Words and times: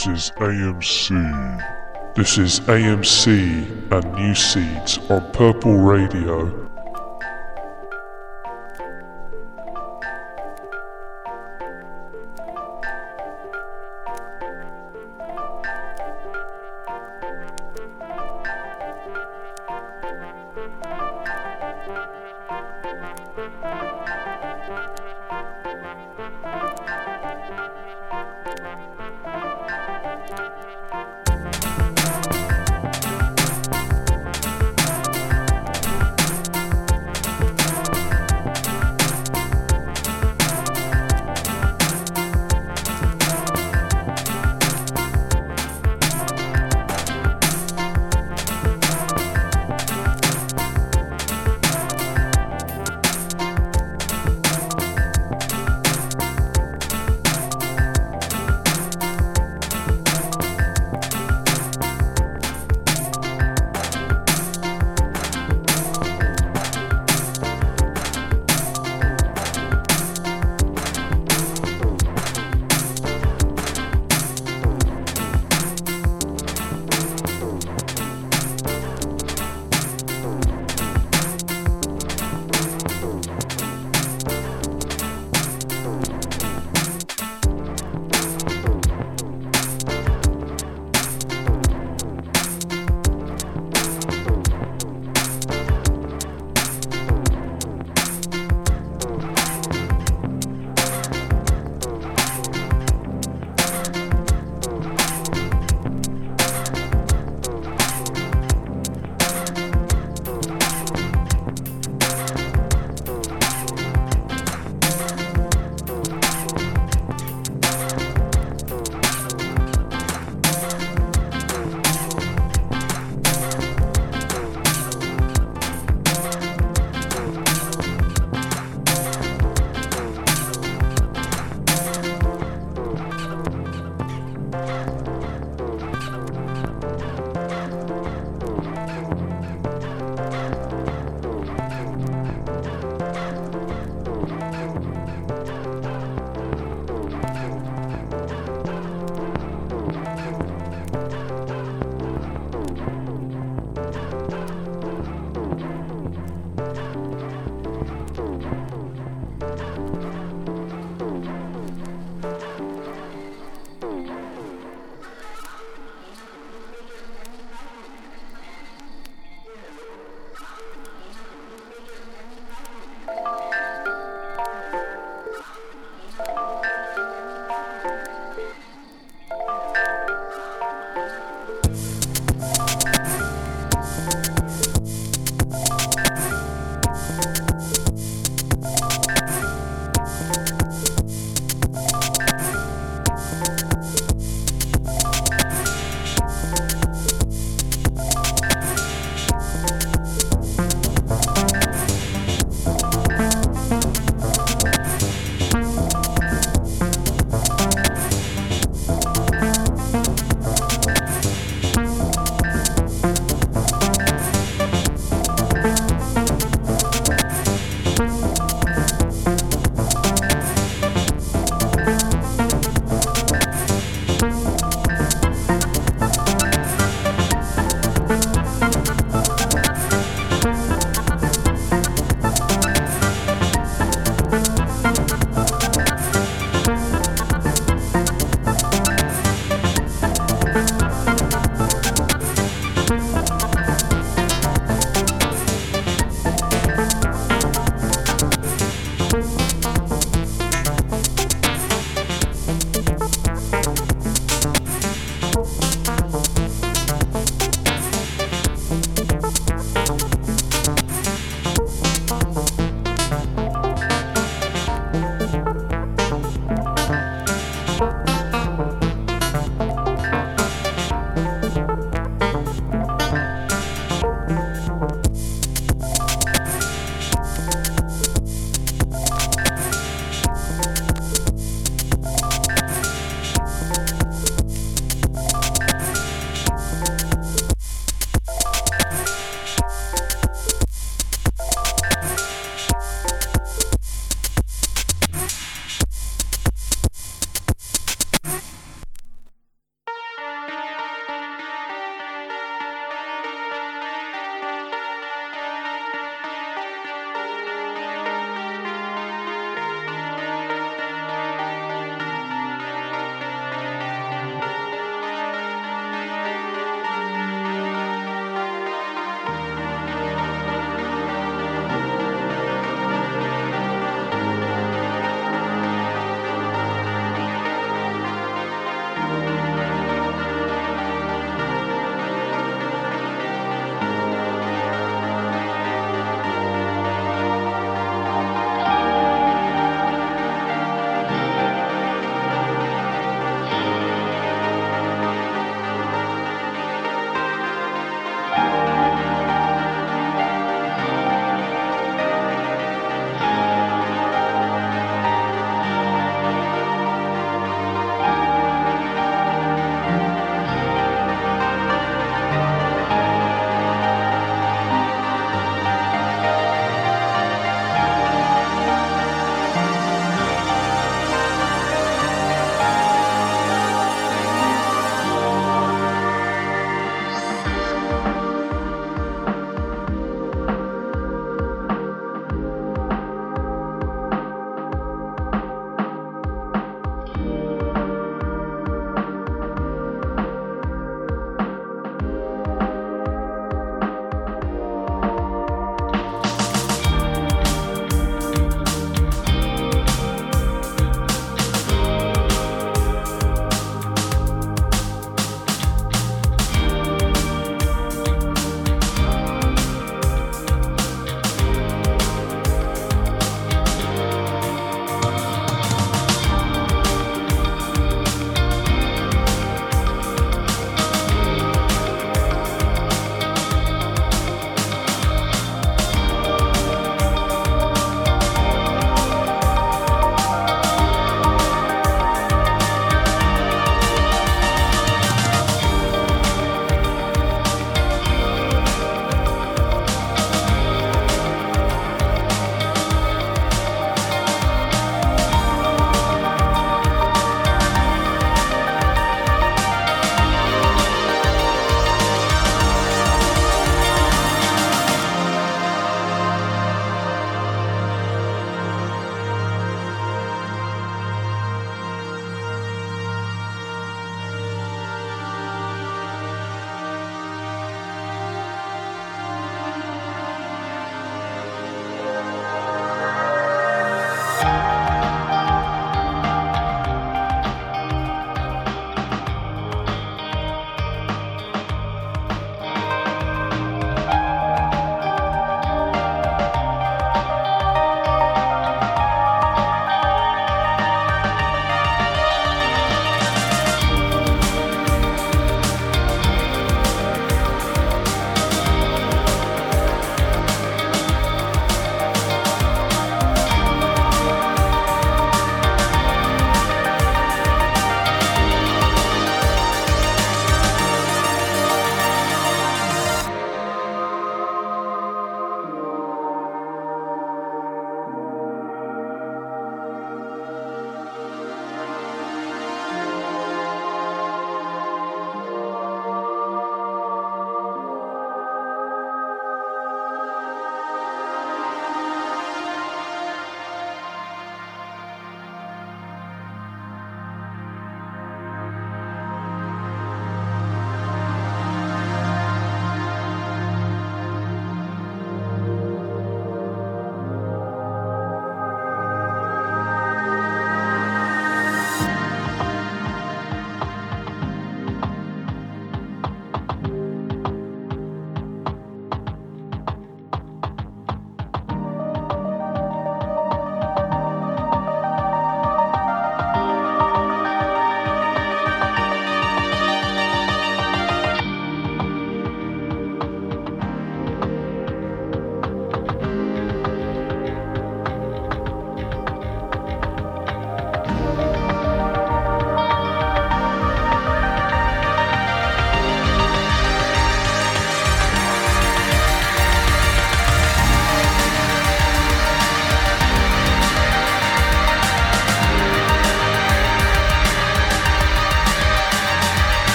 This 0.00 0.30
is 0.30 0.32
AMC. 0.38 2.14
This 2.14 2.38
is 2.38 2.60
AMC 2.60 3.92
and 3.92 4.14
New 4.14 4.34
Seeds 4.34 4.96
on 5.10 5.30
Purple 5.32 5.76
Radio. 5.76 6.59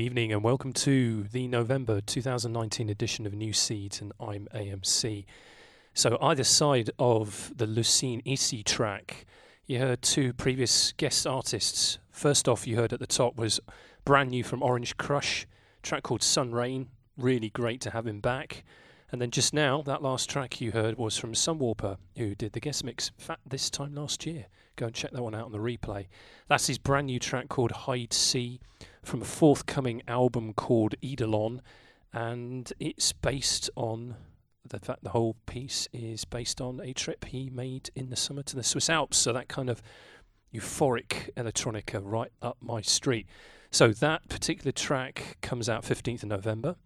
Good 0.00 0.06
evening 0.06 0.32
and 0.32 0.42
welcome 0.42 0.72
to 0.72 1.24
the 1.24 1.46
November 1.46 2.00
2019 2.00 2.88
edition 2.88 3.26
of 3.26 3.34
New 3.34 3.52
Seeds, 3.52 4.00
and 4.00 4.14
I'm 4.18 4.48
AMC. 4.54 5.26
So, 5.92 6.16
either 6.22 6.42
side 6.42 6.88
of 6.98 7.52
the 7.54 7.66
Lucine 7.66 8.22
Ici 8.24 8.62
track, 8.62 9.26
you 9.66 9.78
heard 9.78 10.00
two 10.00 10.32
previous 10.32 10.92
guest 10.92 11.26
artists. 11.26 11.98
First 12.10 12.48
off, 12.48 12.66
you 12.66 12.76
heard 12.76 12.94
at 12.94 12.98
the 12.98 13.06
top 13.06 13.36
was 13.36 13.60
brand 14.06 14.30
new 14.30 14.42
from 14.42 14.62
Orange 14.62 14.96
Crush, 14.96 15.46
track 15.82 16.04
called 16.04 16.22
Sun 16.22 16.52
Rain. 16.52 16.88
Really 17.18 17.50
great 17.50 17.82
to 17.82 17.90
have 17.90 18.06
him 18.06 18.20
back. 18.20 18.64
And 19.12 19.20
then 19.20 19.30
just 19.30 19.52
now, 19.52 19.82
that 19.82 20.02
last 20.02 20.30
track 20.30 20.62
you 20.62 20.72
heard 20.72 20.96
was 20.96 21.18
from 21.18 21.34
Sunwarper, 21.34 21.98
who 22.16 22.34
did 22.34 22.52
the 22.54 22.60
guest 22.60 22.84
mix 22.84 23.10
this 23.46 23.68
time 23.68 23.94
last 23.94 24.24
year. 24.24 24.46
Go 24.76 24.86
and 24.86 24.94
check 24.94 25.10
that 25.10 25.22
one 25.22 25.34
out 25.34 25.44
on 25.44 25.52
the 25.52 25.58
replay. 25.58 26.06
That's 26.48 26.68
his 26.68 26.78
brand 26.78 27.08
new 27.08 27.18
track 27.18 27.50
called 27.50 27.72
Heidsee 27.72 28.60
from 29.02 29.22
a 29.22 29.24
forthcoming 29.24 30.02
album 30.06 30.52
called 30.52 30.94
Idolon, 31.02 31.60
and 32.12 32.72
it's 32.78 33.12
based 33.12 33.70
on 33.76 34.16
the 34.66 34.78
fact 34.78 35.02
the 35.02 35.10
whole 35.10 35.36
piece 35.46 35.88
is 35.92 36.24
based 36.24 36.60
on 36.60 36.80
a 36.80 36.92
trip 36.92 37.24
he 37.26 37.50
made 37.50 37.90
in 37.94 38.10
the 38.10 38.16
summer 38.16 38.42
to 38.42 38.56
the 38.56 38.62
Swiss 38.62 38.90
Alps. 38.90 39.16
So 39.16 39.32
that 39.32 39.48
kind 39.48 39.70
of 39.70 39.82
euphoric 40.54 41.30
electronica 41.36 42.00
right 42.02 42.32
up 42.42 42.56
my 42.60 42.80
street. 42.80 43.26
So 43.70 43.88
that 43.88 44.28
particular 44.28 44.72
track 44.72 45.38
comes 45.40 45.68
out 45.68 45.84
15th 45.84 46.22
of 46.22 46.28
November. 46.28 46.76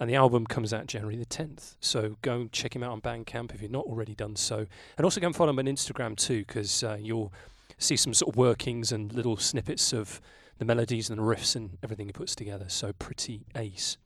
And 0.00 0.08
the 0.08 0.14
album 0.14 0.46
comes 0.46 0.72
out 0.72 0.86
January 0.86 1.16
the 1.16 1.26
10th. 1.26 1.74
So 1.80 2.18
go 2.22 2.42
and 2.42 2.52
check 2.52 2.76
him 2.76 2.84
out 2.84 2.92
on 2.92 3.00
Bandcamp 3.00 3.52
if 3.52 3.60
you've 3.60 3.72
not 3.72 3.84
already 3.84 4.14
done 4.14 4.36
so. 4.36 4.64
And 4.96 5.04
also 5.04 5.20
go 5.20 5.26
and 5.26 5.34
follow 5.34 5.50
him 5.50 5.58
on 5.58 5.64
Instagram 5.64 6.16
too, 6.16 6.44
because 6.46 6.84
uh, 6.84 6.98
you'll 7.00 7.32
see 7.78 7.96
some 7.96 8.14
sort 8.14 8.32
of 8.32 8.36
workings 8.36 8.92
and 8.92 9.12
little 9.12 9.36
snippets 9.36 9.92
of 9.92 10.20
the 10.58 10.64
melodies 10.64 11.08
and 11.08 11.18
the 11.18 11.22
riffs 11.22 11.56
and 11.56 11.78
everything 11.82 12.06
he 12.06 12.12
puts 12.12 12.34
together. 12.34 12.66
So 12.68 12.92
pretty 12.92 13.46
ace. 13.56 13.96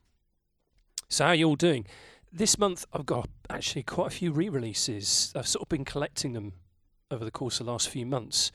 So 1.09 1.25
how 1.25 1.31
are 1.31 1.35
you 1.35 1.49
all 1.49 1.57
doing? 1.57 1.87
This 2.33 2.59
month 2.59 2.87
I've 2.93 3.07
got 3.07 3.29
actually 3.51 3.83
quite 3.83 4.07
a 4.09 4.17
few 4.17 4.33
re-releases. 4.33 5.33
I've 5.37 5.47
sort 5.47 5.63
of 5.63 5.69
been 5.69 5.85
collecting 5.85 6.33
them 6.33 6.55
over 7.11 7.25
the 7.25 7.31
course 7.31 7.61
of 7.61 7.67
the 7.67 7.73
last 7.73 7.91
few 7.91 8.07
months, 8.07 8.51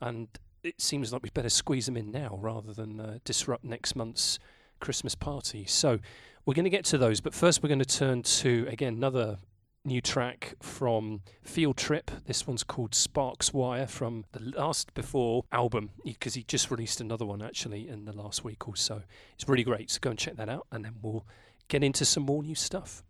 and 0.00 0.28
it 0.62 0.80
seems 0.80 1.12
like 1.12 1.22
we'd 1.22 1.34
better 1.34 1.50
squeeze 1.50 1.86
them 1.86 1.96
in 1.96 2.10
now 2.10 2.38
rather 2.40 2.72
than 2.72 2.98
uh, 2.98 3.18
disrupt 3.24 3.64
next 3.64 3.94
month's 3.94 4.38
Christmas 4.80 5.14
party. 5.14 5.66
So 5.66 5.98
we're 6.46 6.54
going 6.54 6.64
to 6.64 6.70
get 6.70 6.86
to 6.86 6.98
those, 6.98 7.20
but 7.20 7.34
first 7.34 7.62
we're 7.62 7.68
going 7.68 7.80
to 7.80 7.84
turn 7.84 8.22
to 8.22 8.66
again 8.70 8.94
another 8.94 9.38
new 9.84 10.00
track 10.00 10.54
from 10.60 11.22
Field 11.42 11.76
Trip. 11.76 12.10
This 12.26 12.46
one's 12.46 12.62
called 12.62 12.94
Sparks 12.94 13.52
Wire 13.52 13.86
from 13.86 14.24
the 14.32 14.40
last 14.40 14.92
before 14.94 15.44
album 15.52 15.90
because 16.04 16.34
he 16.34 16.42
just 16.42 16.70
released 16.70 17.00
another 17.00 17.24
one 17.24 17.42
actually 17.42 17.88
in 17.88 18.04
the 18.04 18.12
last 18.12 18.44
week 18.44 18.68
or 18.68 18.76
so. 18.76 19.02
It's 19.34 19.48
really 19.48 19.64
great. 19.64 19.90
So 19.90 19.98
go 20.00 20.10
and 20.10 20.18
check 20.18 20.36
that 20.36 20.48
out 20.48 20.66
and 20.70 20.84
then 20.84 20.96
we'll 21.02 21.26
get 21.68 21.82
into 21.82 22.04
some 22.04 22.24
more 22.24 22.42
new 22.42 22.54
stuff. 22.54 23.02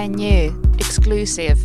Brand 0.00 0.16
new, 0.16 0.50
exclusive, 0.78 1.58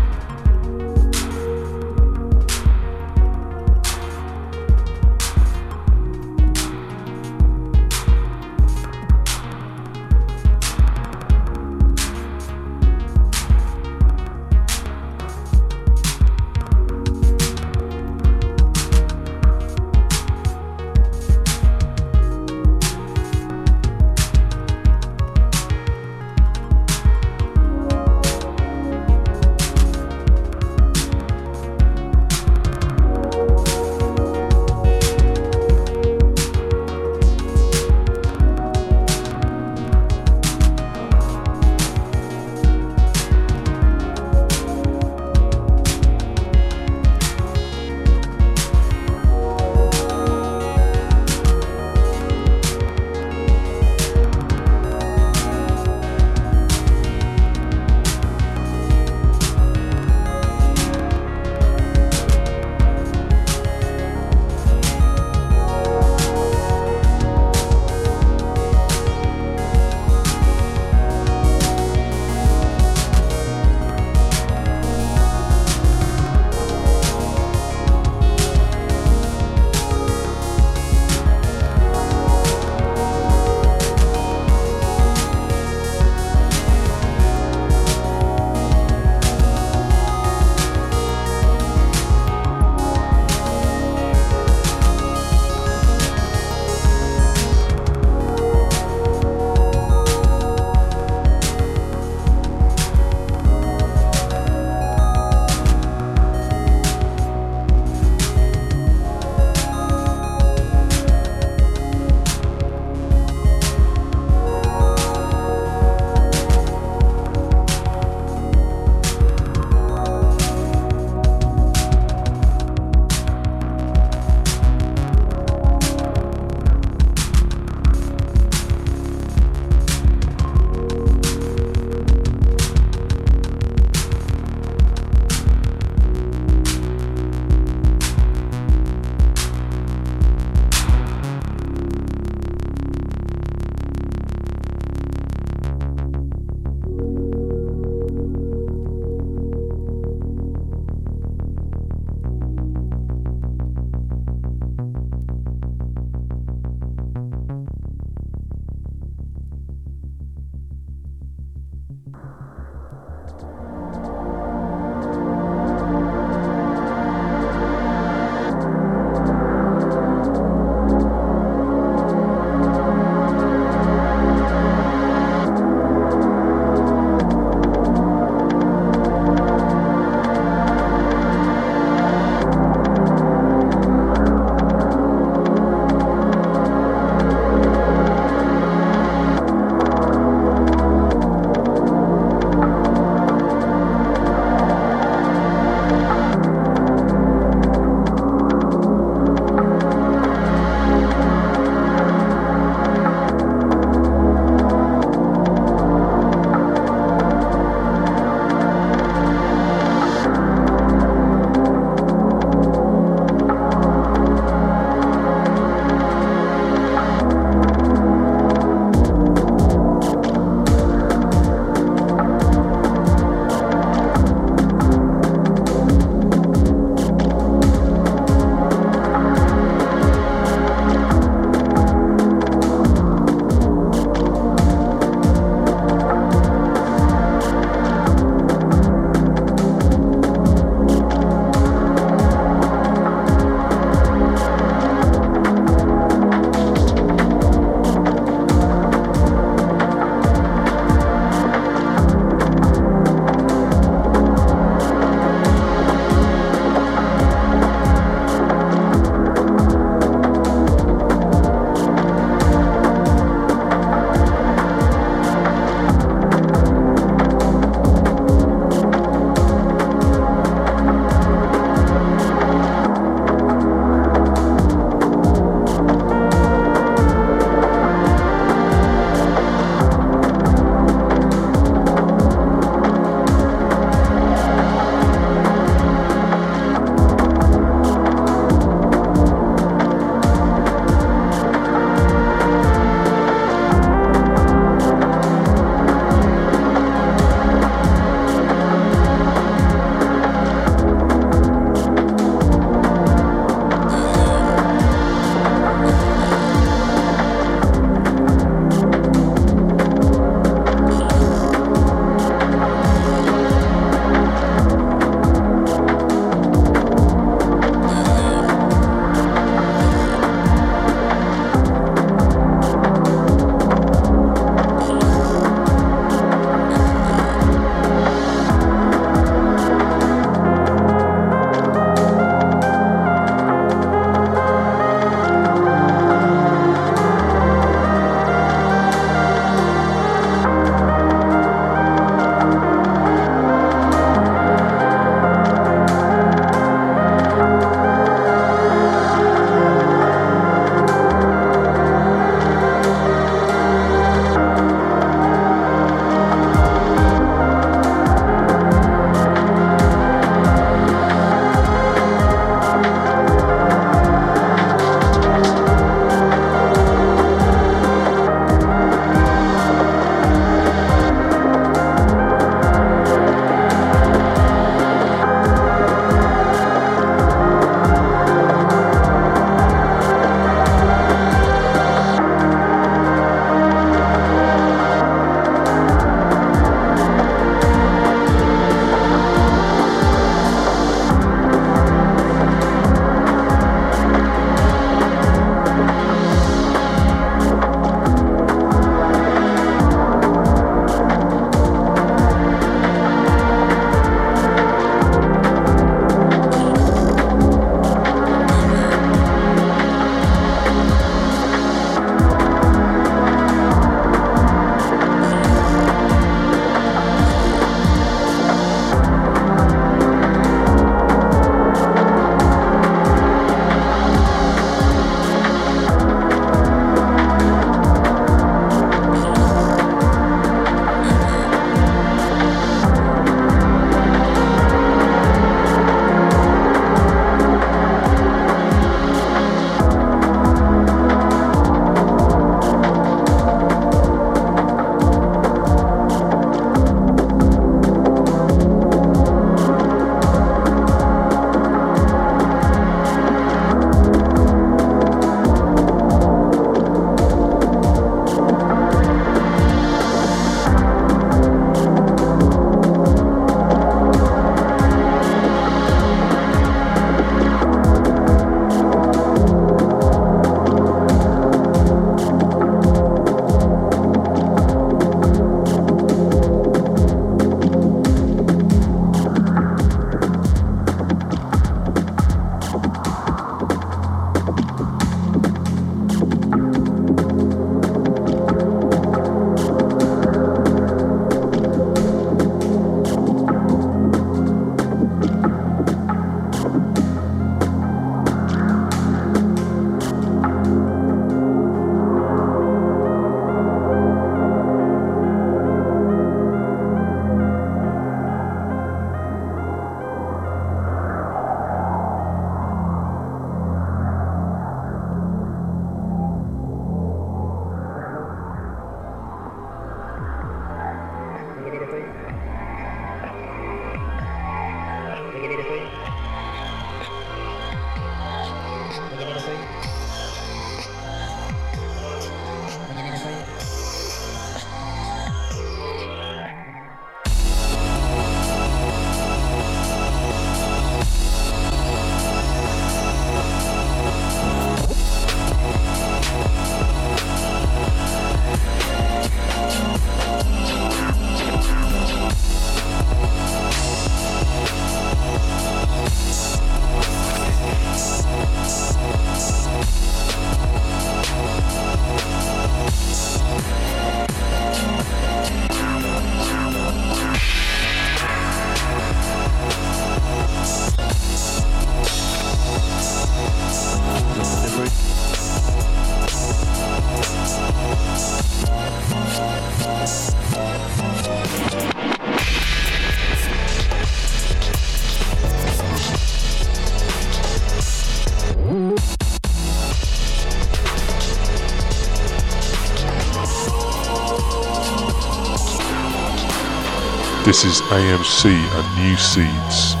This 597.63 597.79
is 597.79 597.87
AMC 597.89 598.45
and 598.49 598.95
New 598.97 599.15
Seeds. 599.17 600.00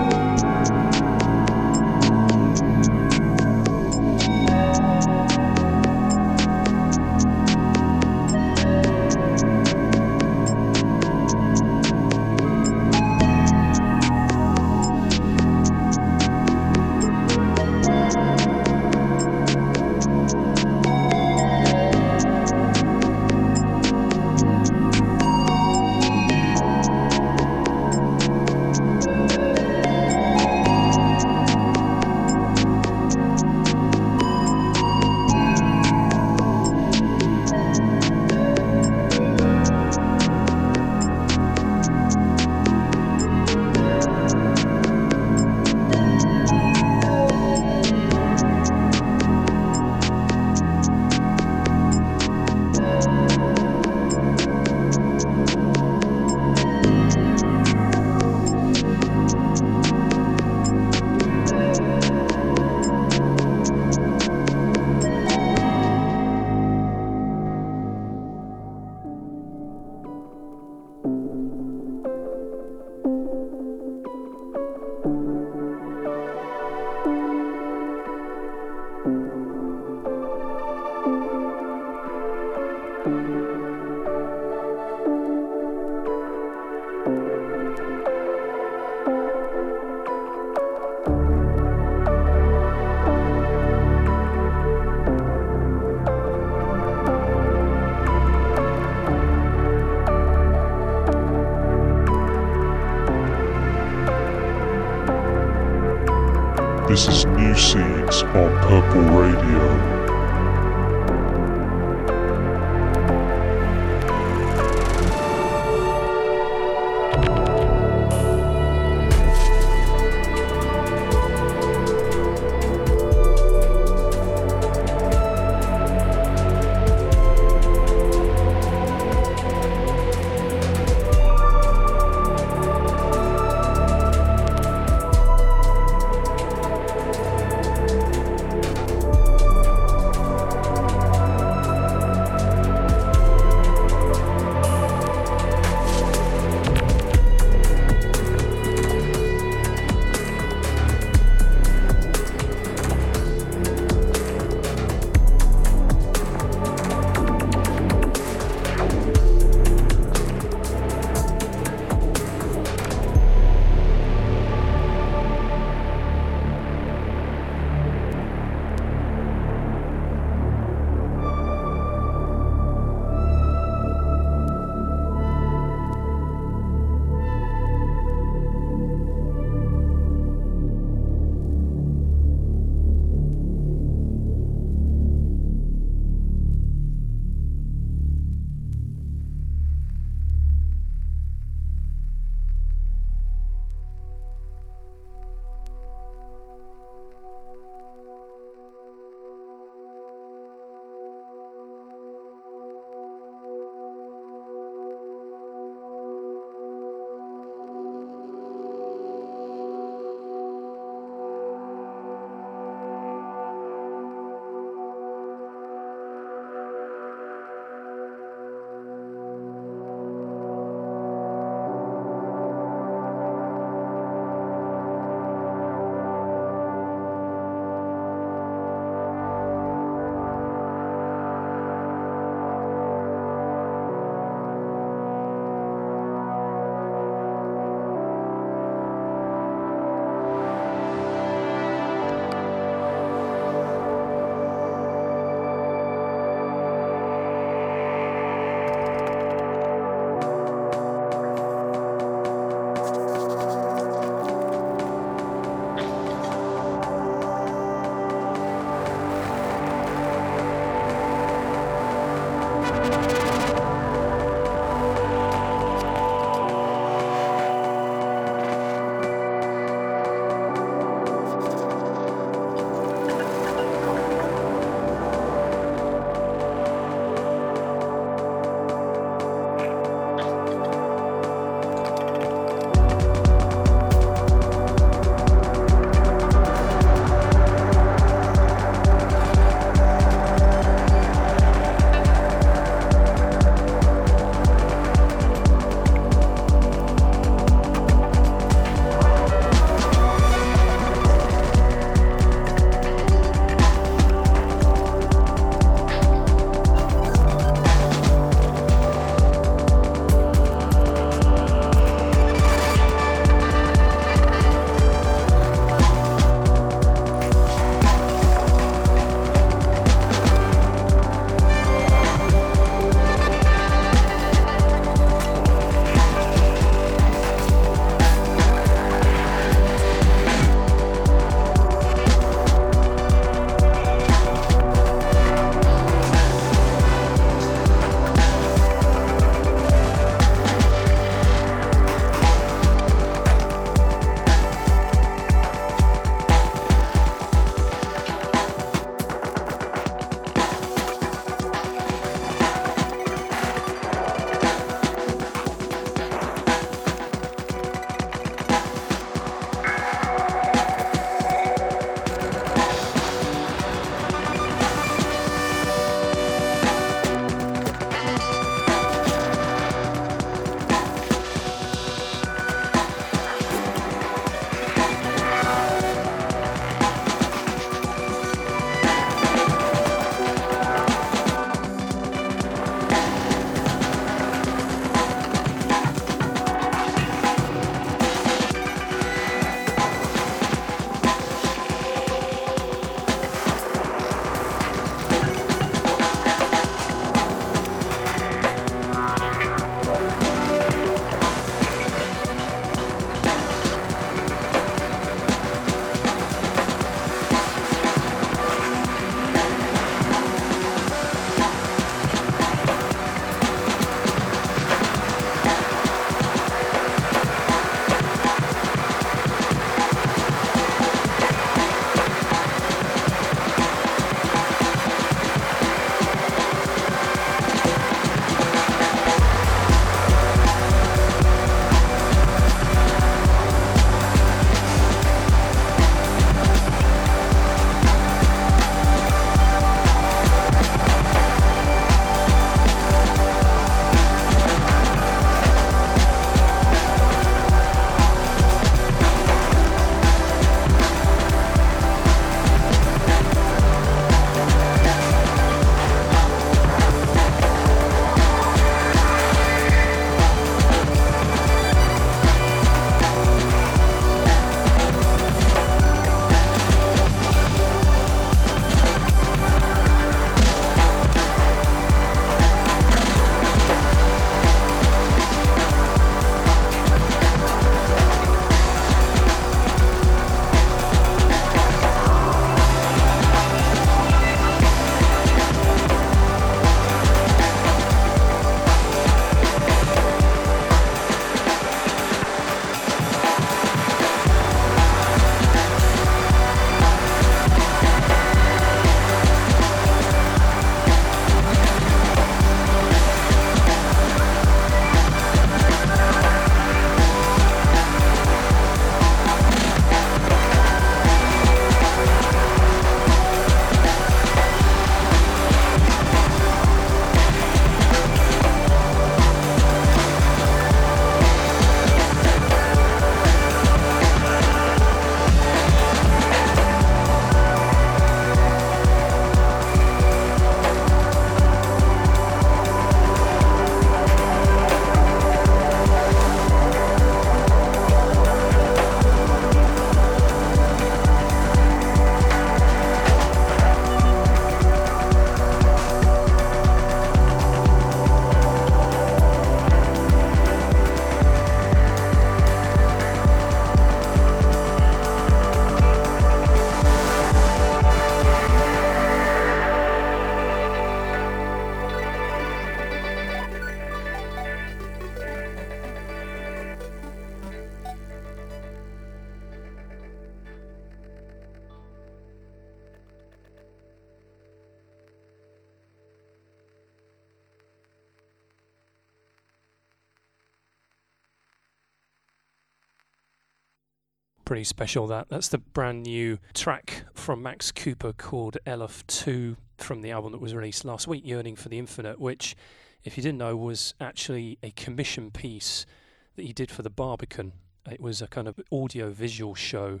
Pretty 584.50 584.64
special. 584.64 585.06
That 585.06 585.28
that's 585.28 585.46
the 585.46 585.58
brand 585.58 586.02
new 586.02 586.40
track 586.54 587.04
from 587.14 587.40
Max 587.40 587.70
Cooper 587.70 588.12
called 588.12 588.58
Aleph 588.66 589.06
2 589.06 589.56
from 589.78 590.02
the 590.02 590.10
album 590.10 590.32
that 590.32 590.40
was 590.40 590.56
released 590.56 590.84
last 590.84 591.06
week, 591.06 591.24
Yearning 591.24 591.54
for 591.54 591.68
the 591.68 591.78
Infinite, 591.78 592.18
which, 592.18 592.56
if 593.04 593.16
you 593.16 593.22
didn't 593.22 593.38
know, 593.38 593.56
was 593.56 593.94
actually 594.00 594.58
a 594.60 594.72
commission 594.72 595.30
piece 595.30 595.86
that 596.34 596.44
he 596.44 596.52
did 596.52 596.68
for 596.68 596.82
the 596.82 596.90
Barbican. 596.90 597.52
It 597.88 598.00
was 598.00 598.20
a 598.20 598.26
kind 598.26 598.48
of 598.48 598.58
audio 598.72 599.10
visual 599.10 599.54
show 599.54 600.00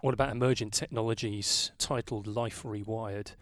all 0.00 0.14
about 0.14 0.30
emerging 0.30 0.70
technologies 0.70 1.70
titled 1.76 2.26
Life 2.26 2.62
Rewired. 2.62 3.32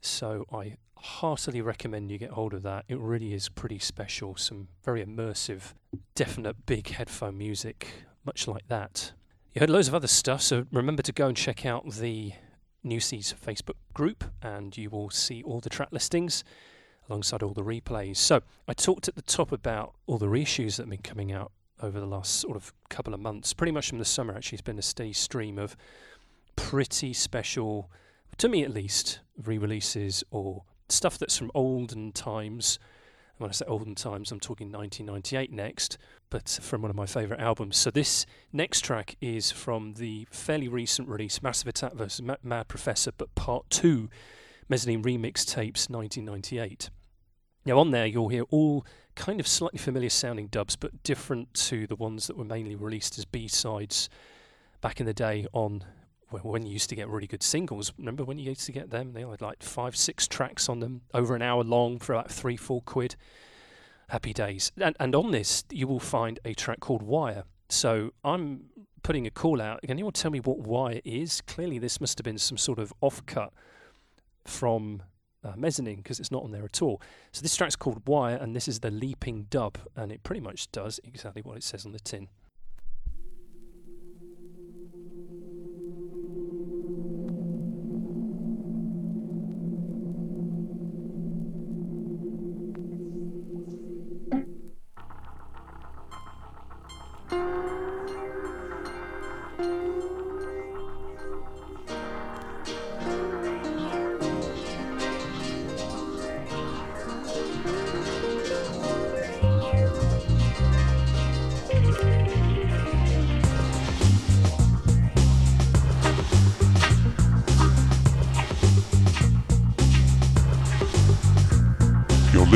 So 0.00 0.46
I 0.50 0.76
heartily 0.96 1.60
recommend 1.60 2.10
you 2.10 2.16
get 2.16 2.30
hold 2.30 2.54
of 2.54 2.62
that. 2.62 2.86
It 2.88 2.98
really 2.98 3.34
is 3.34 3.50
pretty 3.50 3.80
special. 3.80 4.34
Some 4.34 4.68
very 4.82 5.04
immersive, 5.04 5.74
definite 6.14 6.64
big 6.64 6.88
headphone 6.88 7.36
music, 7.36 8.06
much 8.24 8.48
like 8.48 8.66
that. 8.68 9.12
You 9.54 9.60
heard 9.60 9.70
loads 9.70 9.88
of 9.88 9.94
other 9.94 10.06
stuff, 10.06 10.42
so 10.42 10.66
remember 10.70 11.02
to 11.02 11.12
go 11.12 11.26
and 11.26 11.36
check 11.36 11.64
out 11.64 11.90
the 11.90 12.32
New 12.84 13.00
Seeds 13.00 13.34
Facebook 13.34 13.76
group, 13.94 14.24
and 14.42 14.76
you 14.76 14.90
will 14.90 15.08
see 15.08 15.42
all 15.42 15.58
the 15.58 15.70
track 15.70 15.88
listings 15.90 16.44
alongside 17.08 17.42
all 17.42 17.54
the 17.54 17.64
replays. 17.64 18.18
So 18.18 18.42
I 18.68 18.74
talked 18.74 19.08
at 19.08 19.16
the 19.16 19.22
top 19.22 19.50
about 19.50 19.94
all 20.06 20.18
the 20.18 20.26
reissues 20.26 20.76
that 20.76 20.82
have 20.82 20.90
been 20.90 20.98
coming 20.98 21.32
out 21.32 21.50
over 21.82 21.98
the 21.98 22.06
last 22.06 22.36
sort 22.36 22.56
of 22.56 22.74
couple 22.90 23.14
of 23.14 23.20
months, 23.20 23.54
pretty 23.54 23.72
much 23.72 23.88
from 23.88 23.98
the 23.98 24.04
summer. 24.04 24.36
Actually, 24.36 24.56
it's 24.56 24.62
been 24.62 24.78
a 24.78 24.82
steady 24.82 25.14
stream 25.14 25.58
of 25.58 25.76
pretty 26.54 27.14
special, 27.14 27.90
to 28.36 28.50
me 28.50 28.62
at 28.64 28.70
least, 28.70 29.20
re-releases 29.42 30.22
or 30.30 30.64
stuff 30.90 31.16
that's 31.16 31.38
from 31.38 31.50
olden 31.54 32.12
times. 32.12 32.78
When 33.38 33.50
I 33.50 33.52
say 33.52 33.64
olden 33.66 33.94
times, 33.94 34.32
I'm 34.32 34.40
talking 34.40 34.72
1998 34.72 35.52
next, 35.52 35.96
but 36.28 36.58
from 36.60 36.82
one 36.82 36.90
of 36.90 36.96
my 36.96 37.06
favourite 37.06 37.40
albums. 37.40 37.76
So 37.76 37.90
this 37.90 38.26
next 38.52 38.80
track 38.80 39.16
is 39.20 39.52
from 39.52 39.94
the 39.94 40.26
fairly 40.30 40.66
recent 40.66 41.08
release, 41.08 41.40
Massive 41.40 41.68
Attack 41.68 41.94
vs. 41.94 42.20
Mad 42.42 42.66
Professor, 42.66 43.12
but 43.16 43.32
part 43.36 43.70
two, 43.70 44.10
Mezzanine 44.68 45.04
Remix 45.04 45.46
Tapes 45.46 45.88
1998. 45.88 46.90
Now 47.64 47.78
on 47.78 47.92
there, 47.92 48.06
you'll 48.06 48.28
hear 48.28 48.44
all 48.50 48.84
kind 49.14 49.38
of 49.38 49.46
slightly 49.46 49.78
familiar 49.78 50.10
sounding 50.10 50.48
dubs, 50.48 50.74
but 50.74 51.02
different 51.04 51.54
to 51.54 51.86
the 51.86 51.96
ones 51.96 52.26
that 52.26 52.36
were 52.36 52.44
mainly 52.44 52.74
released 52.74 53.18
as 53.18 53.24
B 53.24 53.46
sides 53.46 54.08
back 54.80 54.98
in 54.98 55.06
the 55.06 55.14
day 55.14 55.46
on 55.52 55.84
when 56.30 56.66
you 56.66 56.72
used 56.72 56.88
to 56.90 56.96
get 56.96 57.08
really 57.08 57.26
good 57.26 57.42
singles. 57.42 57.92
Remember 57.98 58.24
when 58.24 58.38
you 58.38 58.50
used 58.50 58.66
to 58.66 58.72
get 58.72 58.90
them? 58.90 59.12
They 59.12 59.22
had 59.22 59.40
like 59.40 59.62
five, 59.62 59.96
six 59.96 60.28
tracks 60.28 60.68
on 60.68 60.80
them, 60.80 61.02
over 61.14 61.34
an 61.34 61.42
hour 61.42 61.64
long 61.64 61.98
for 61.98 62.14
about 62.14 62.30
three, 62.30 62.56
four 62.56 62.82
quid. 62.82 63.16
Happy 64.08 64.32
days. 64.32 64.72
And, 64.80 64.96
and 64.98 65.14
on 65.14 65.30
this, 65.30 65.64
you 65.70 65.86
will 65.86 66.00
find 66.00 66.38
a 66.44 66.54
track 66.54 66.80
called 66.80 67.02
Wire. 67.02 67.44
So 67.68 68.12
I'm 68.24 68.64
putting 69.02 69.26
a 69.26 69.30
call 69.30 69.60
out. 69.60 69.82
Can 69.82 69.90
anyone 69.90 70.12
tell 70.12 70.30
me 70.30 70.40
what 70.40 70.58
Wire 70.58 71.00
is? 71.04 71.42
Clearly, 71.42 71.78
this 71.78 72.00
must 72.00 72.18
have 72.18 72.24
been 72.24 72.38
some 72.38 72.56
sort 72.58 72.78
of 72.78 72.92
offcut 73.02 73.50
from 74.44 75.02
uh, 75.44 75.52
mezzanine 75.56 75.96
because 75.96 76.18
it's 76.18 76.30
not 76.30 76.42
on 76.42 76.50
there 76.50 76.64
at 76.64 76.82
all. 76.82 77.00
So 77.32 77.42
this 77.42 77.54
track's 77.54 77.76
called 77.76 78.06
Wire, 78.06 78.36
and 78.36 78.56
this 78.56 78.68
is 78.68 78.80
the 78.80 78.90
Leaping 78.90 79.46
Dub, 79.50 79.78
and 79.94 80.10
it 80.10 80.22
pretty 80.22 80.40
much 80.40 80.70
does 80.72 81.00
exactly 81.04 81.42
what 81.42 81.56
it 81.56 81.62
says 81.62 81.86
on 81.86 81.92
the 81.92 82.00
tin. 82.00 82.28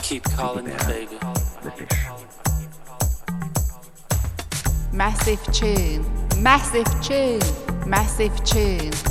keep 0.10 0.24
calling 0.24 0.66
me 0.66 0.74
baby. 0.88 1.20
Massive 4.92 5.44
tune, 5.54 6.04
massive 6.42 6.88
tune, 7.04 7.40
massive 7.86 8.44
tune. 8.44 9.09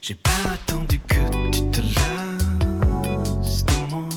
J'ai 0.00 0.14
pas 0.14 0.30
attendu 0.54 1.00
que 1.00 1.50
tu 1.50 1.60
te 1.70 1.80
lasses 1.80 3.64
de 3.64 3.72
moi. 3.90 4.08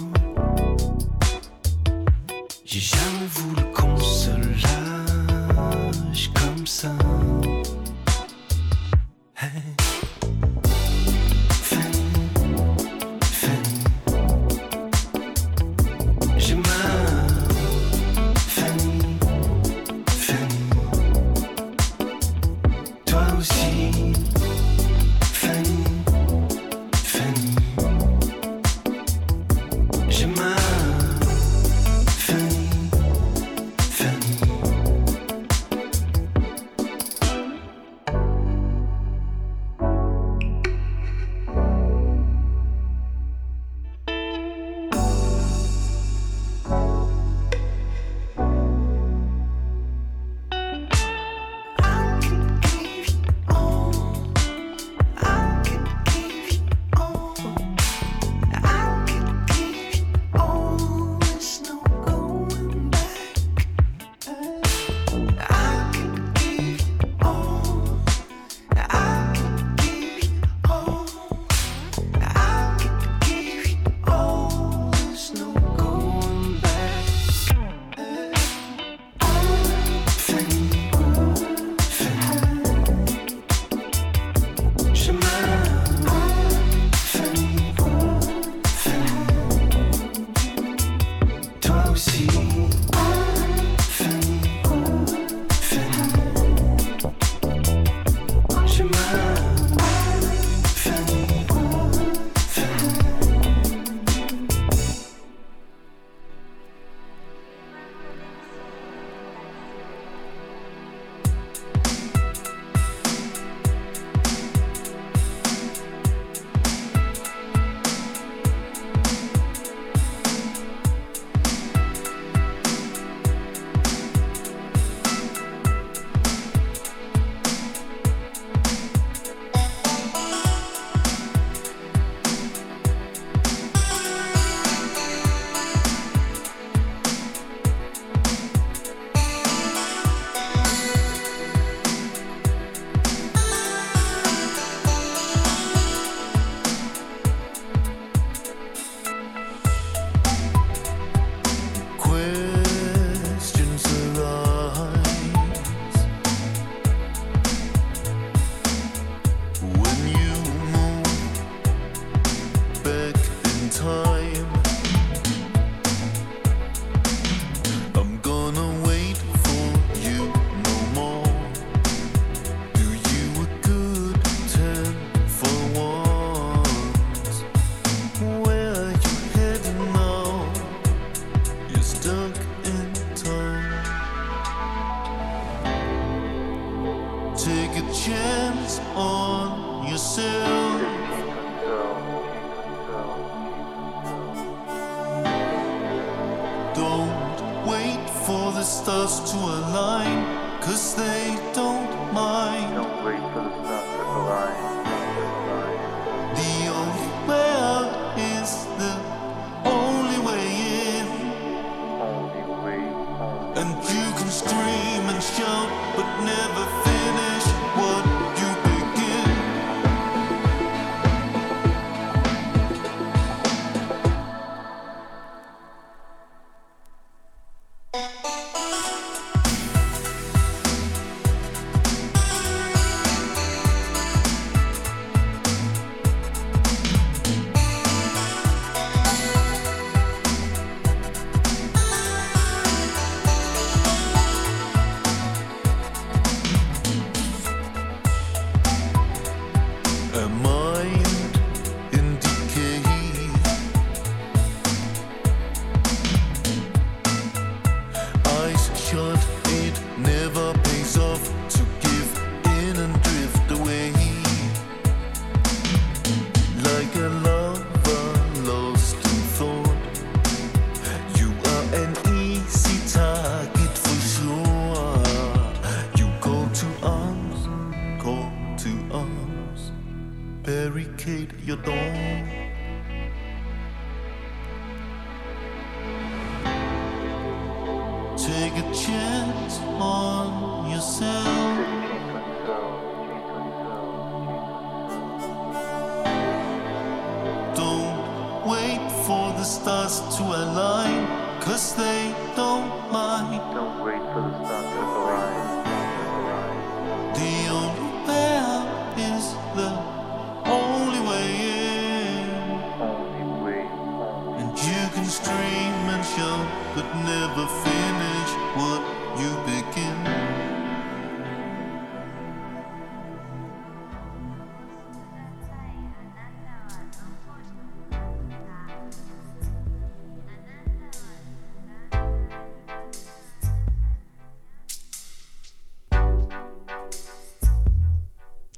J'ai 2.65 2.79
jamais 2.79 3.27
voulu 3.29 3.63
qu'on 3.73 3.97
se 3.97 4.29
lâche 4.29 6.29
comme 6.33 6.65
ça. 6.65 6.95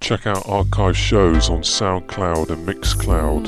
Check 0.04 0.28
out 0.28 0.46
archive 0.50 0.98
shows 0.98 1.50
on 1.50 1.62
SoundCloud 1.62 2.50
and 2.50 2.68
Mixcloud. 2.68 3.48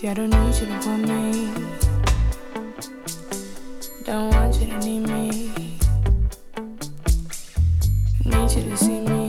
See, 0.00 0.08
I 0.08 0.14
don't 0.14 0.30
need 0.30 0.54
you 0.54 0.64
to 0.64 0.78
want 0.80 1.02
me. 1.02 1.52
Don't 4.04 4.30
want 4.30 4.58
you 4.58 4.66
to 4.68 4.78
need 4.78 5.06
me. 5.06 5.52
Need 8.24 8.50
you 8.50 8.62
to 8.62 8.76
see 8.78 9.00
me. 9.00 9.19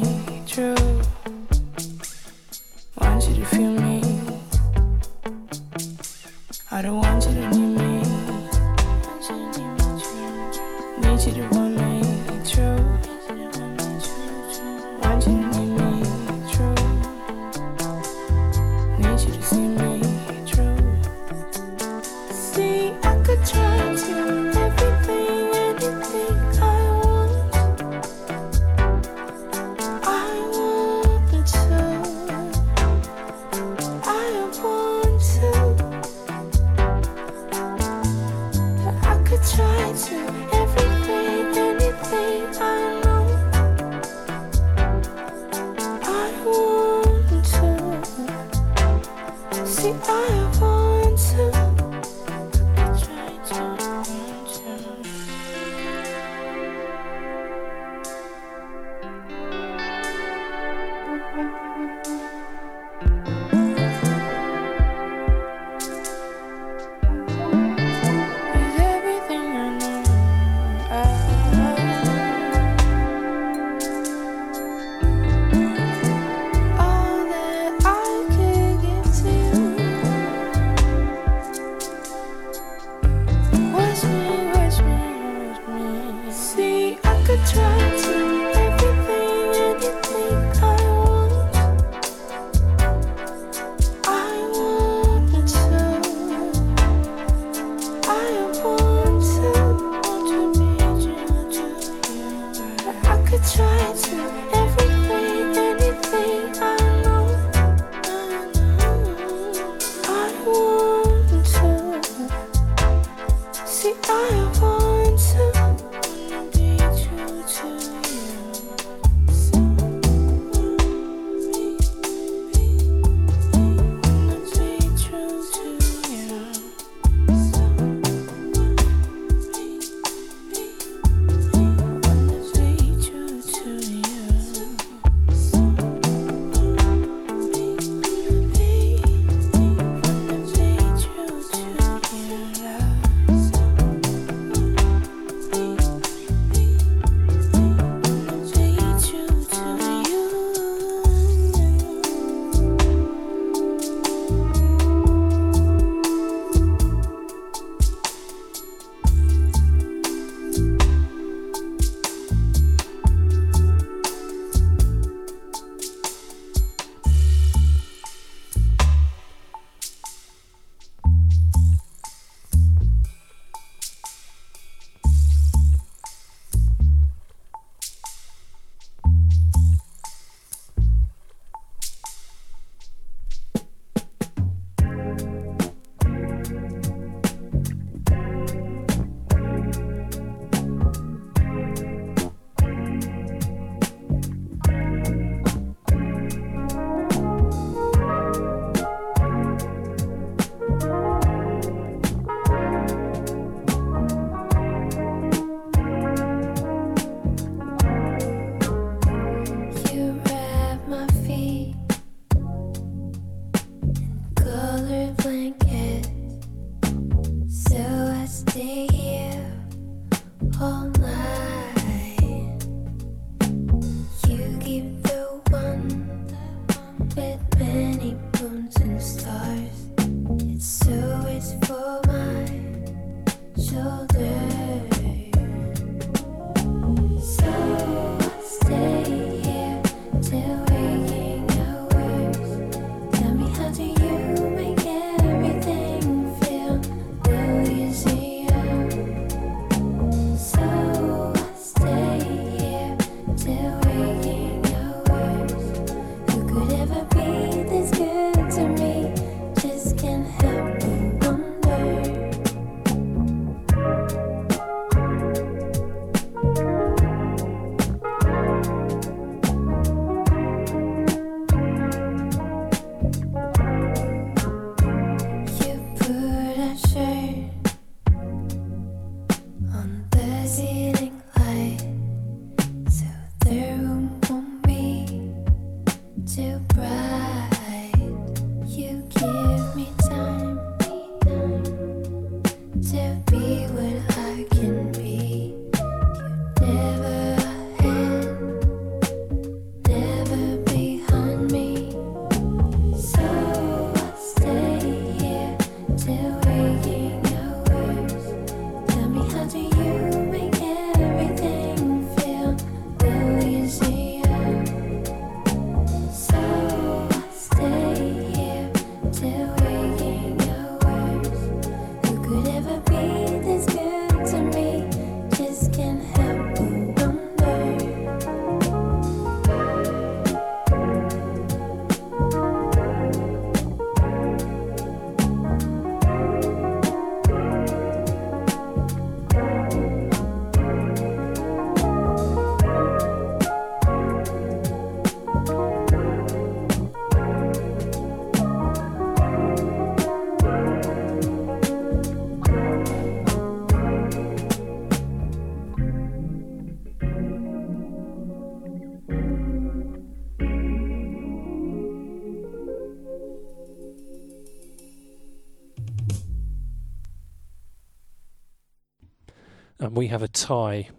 We 370.01 370.07
have 370.07 370.23
a 370.23 370.27
tie. 370.27 370.89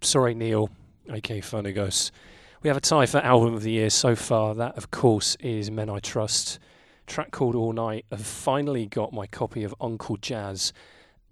Sorry, 0.00 0.32
Neil, 0.32 0.70
aka 1.10 1.40
Phonogos. 1.40 2.12
We 2.62 2.68
have 2.68 2.76
a 2.76 2.80
tie 2.80 3.04
for 3.04 3.18
album 3.18 3.54
of 3.54 3.64
the 3.64 3.72
year 3.72 3.90
so 3.90 4.14
far. 4.14 4.54
That, 4.54 4.78
of 4.78 4.92
course, 4.92 5.36
is 5.40 5.72
Men 5.72 5.90
I 5.90 5.98
Trust. 5.98 6.60
Track 7.08 7.32
called 7.32 7.56
All 7.56 7.72
Night. 7.72 8.06
I've 8.12 8.24
finally 8.24 8.86
got 8.86 9.12
my 9.12 9.26
copy 9.26 9.64
of 9.64 9.74
Uncle 9.80 10.16
Jazz. 10.18 10.72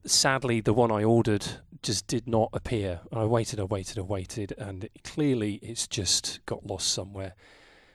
Sadly, 0.05 0.61
the 0.61 0.73
one 0.73 0.91
I 0.91 1.05
ordered 1.05 1.47
just 1.81 2.09
did 2.09 2.27
not 2.27 2.51
appear. 2.53 2.99
I 3.13 3.25
waited, 3.25 3.61
I 3.61 3.65
waited, 3.71 4.01
I 4.01 4.03
waited, 4.03 4.53
and 4.59 4.83
it, 4.83 5.05
clearly 5.05 5.61
it's 5.63 5.87
just 5.87 6.41
got 6.45 6.67
lost 6.67 6.93
somewhere. 6.93 7.35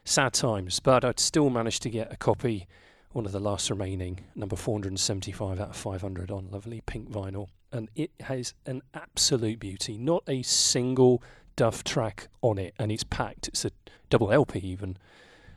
Sad 0.05 0.31
times, 0.35 0.79
but 0.79 1.03
I'd 1.03 1.19
still 1.19 1.49
managed 1.49 1.81
to 1.81 1.89
get 1.89 2.13
a 2.13 2.15
copy, 2.15 2.65
one 3.11 3.25
of 3.25 3.33
the 3.33 3.41
last 3.41 3.69
remaining, 3.69 4.21
number 4.35 4.55
475 4.55 5.59
out 5.59 5.71
of 5.71 5.75
500 5.75 6.31
on 6.31 6.49
lovely 6.49 6.79
pink 6.79 7.11
vinyl. 7.11 7.49
And 7.71 7.89
it 7.95 8.11
has 8.21 8.53
an 8.65 8.81
absolute 8.93 9.59
beauty. 9.59 9.97
Not 9.97 10.23
a 10.27 10.41
single 10.43 11.21
Duff 11.55 11.83
track 11.83 12.27
on 12.41 12.59
it, 12.59 12.75
and 12.77 12.91
it's 12.91 13.03
packed. 13.03 13.47
It's 13.47 13.65
a 13.65 13.71
double 14.09 14.31
LP 14.31 14.59
even. 14.59 14.97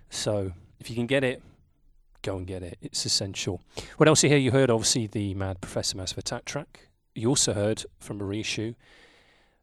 So 0.08 0.52
if 0.80 0.88
you 0.88 0.96
can 0.96 1.06
get 1.06 1.22
it, 1.22 1.42
go 2.22 2.36
and 2.38 2.46
get 2.46 2.62
it. 2.62 2.78
It's 2.80 3.04
essential. 3.04 3.60
What 3.98 4.08
else 4.08 4.22
you 4.22 4.30
hear? 4.30 4.38
You 4.38 4.50
heard 4.50 4.70
obviously 4.70 5.06
the 5.06 5.34
Mad 5.34 5.60
Professor 5.60 5.98
Massive 5.98 6.18
Attack 6.18 6.46
track. 6.46 6.88
You 7.14 7.28
also 7.28 7.52
heard 7.52 7.84
from 7.98 8.20
a 8.20 8.24
reissue, 8.24 8.74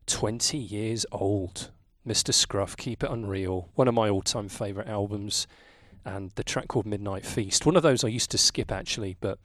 20 0.06 0.58
years 0.58 1.06
old. 1.12 1.72
Mr. 2.08 2.34
Scruff, 2.34 2.78
Keep 2.78 3.04
It 3.04 3.12
Unreal, 3.12 3.68
one 3.76 3.90
of 3.90 3.94
my 3.94 4.08
all 4.10 4.22
time 4.22 4.48
favourite 4.48 4.88
albums, 4.88 5.46
and 6.06 6.32
the 6.36 6.44
track 6.44 6.70
called 6.70 6.86
Midnight 6.86 7.26
Feast. 7.26 7.66
One 7.66 7.76
of 7.76 7.84
those 7.84 8.04
I 8.04 8.08
used 8.08 8.32
to 8.32 8.38
skip 8.38 8.72
actually, 8.72 9.18
but 9.20 9.40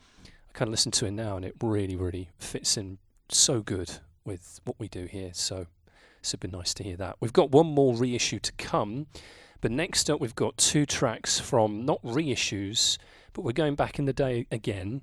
I 0.52 0.58
kind 0.58 0.68
of 0.68 0.72
listen 0.72 0.92
to 0.92 1.06
it 1.06 1.12
now 1.12 1.36
and 1.36 1.46
it 1.46 1.54
really, 1.62 1.96
really 1.96 2.28
fits 2.38 2.76
in 2.76 2.98
so 3.30 3.60
good 3.60 3.90
with 4.24 4.60
what 4.64 4.78
we 4.78 4.86
do 4.86 5.06
here. 5.06 5.30
So 5.32 5.66
it's 6.20 6.34
been 6.34 6.50
nice 6.50 6.74
to 6.74 6.82
hear 6.82 6.96
that. 6.96 7.16
We've 7.20 7.32
got 7.32 7.50
one 7.50 7.68
more 7.68 7.94
reissue 7.94 8.38
to 8.40 8.52
come, 8.52 9.06
but 9.62 9.70
next 9.70 10.10
up 10.10 10.20
we've 10.20 10.34
got 10.34 10.58
two 10.58 10.84
tracks 10.84 11.40
from 11.40 11.86
not 11.86 12.02
reissues, 12.02 12.98
but 13.32 13.42
we're 13.42 13.52
going 13.52 13.76
back 13.76 13.98
in 13.98 14.04
the 14.04 14.12
day 14.12 14.46
again. 14.50 15.00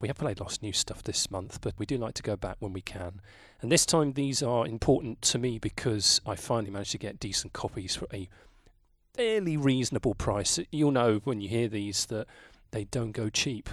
We 0.00 0.08
have 0.08 0.16
played 0.16 0.40
lots 0.40 0.56
of 0.56 0.62
new 0.62 0.72
stuff 0.72 1.02
this 1.02 1.30
month, 1.30 1.60
but 1.60 1.74
we 1.76 1.84
do 1.84 1.98
like 1.98 2.14
to 2.14 2.22
go 2.22 2.36
back 2.36 2.56
when 2.60 2.72
we 2.72 2.82
can. 2.82 3.20
And 3.60 3.70
this 3.70 3.84
time 3.84 4.14
these 4.14 4.42
are 4.42 4.66
important 4.66 5.20
to 5.22 5.38
me 5.38 5.58
because 5.58 6.22
I 6.24 6.36
finally 6.36 6.70
managed 6.70 6.92
to 6.92 6.98
get 6.98 7.20
decent 7.20 7.52
copies 7.52 7.96
for 7.96 8.06
a 8.14 8.30
fairly 9.12 9.58
reasonable 9.58 10.14
price. 10.14 10.58
You'll 10.70 10.90
know 10.90 11.20
when 11.24 11.42
you 11.42 11.50
hear 11.50 11.68
these 11.68 12.06
that 12.06 12.26
they 12.70 12.84
don't 12.84 13.12
go 13.12 13.28
cheap. 13.28 13.68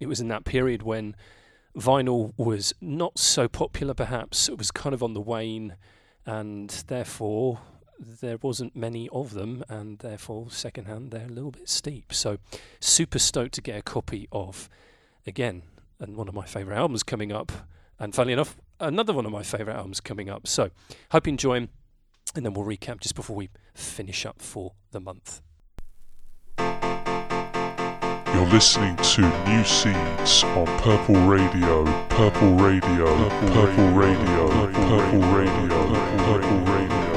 It 0.00 0.06
was 0.06 0.20
in 0.20 0.28
that 0.28 0.44
period 0.44 0.82
when 0.82 1.16
vinyl 1.76 2.32
was 2.36 2.74
not 2.80 3.18
so 3.18 3.48
popular, 3.48 3.94
perhaps. 3.94 4.48
It 4.48 4.58
was 4.58 4.70
kind 4.70 4.94
of 4.94 5.02
on 5.02 5.14
the 5.14 5.20
wane, 5.20 5.76
and 6.26 6.70
therefore 6.88 7.60
there 7.98 8.38
wasn't 8.38 8.76
many 8.76 9.08
of 9.10 9.34
them, 9.34 9.64
and 9.68 9.98
therefore 9.98 10.50
secondhand 10.50 11.10
they're 11.10 11.26
a 11.26 11.28
little 11.28 11.50
bit 11.50 11.68
steep. 11.68 12.12
So, 12.12 12.38
super 12.80 13.18
stoked 13.18 13.54
to 13.54 13.62
get 13.62 13.78
a 13.78 13.82
copy 13.82 14.28
of 14.30 14.68
again, 15.26 15.62
and 15.98 16.16
one 16.16 16.28
of 16.28 16.34
my 16.34 16.46
favourite 16.46 16.78
albums 16.78 17.02
coming 17.02 17.32
up. 17.32 17.50
And 17.98 18.14
funnily 18.14 18.32
enough, 18.32 18.56
another 18.78 19.12
one 19.12 19.26
of 19.26 19.32
my 19.32 19.42
favourite 19.42 19.76
albums 19.76 20.00
coming 20.00 20.30
up. 20.30 20.46
So, 20.46 20.70
hope 21.10 21.26
you 21.26 21.32
enjoy 21.32 21.60
them, 21.60 21.68
and 22.36 22.44
then 22.44 22.54
we'll 22.54 22.66
recap 22.66 23.00
just 23.00 23.16
before 23.16 23.34
we 23.34 23.48
finish 23.74 24.24
up 24.24 24.40
for 24.40 24.74
the 24.92 25.00
month. 25.00 25.40
You're 28.38 28.46
listening 28.46 28.94
to 28.94 29.22
New 29.48 29.64
Seeds 29.64 30.44
on 30.44 30.66
Purple 30.78 31.16
Radio, 31.26 31.84
Purple 32.08 32.54
Radio, 32.54 33.28
Purple 33.50 33.90
Radio, 33.90 34.48
Purple 34.70 35.22
Radio, 35.32 35.92
Purple 36.18 36.60
Radio. 36.60 36.88
Thank 36.88 37.07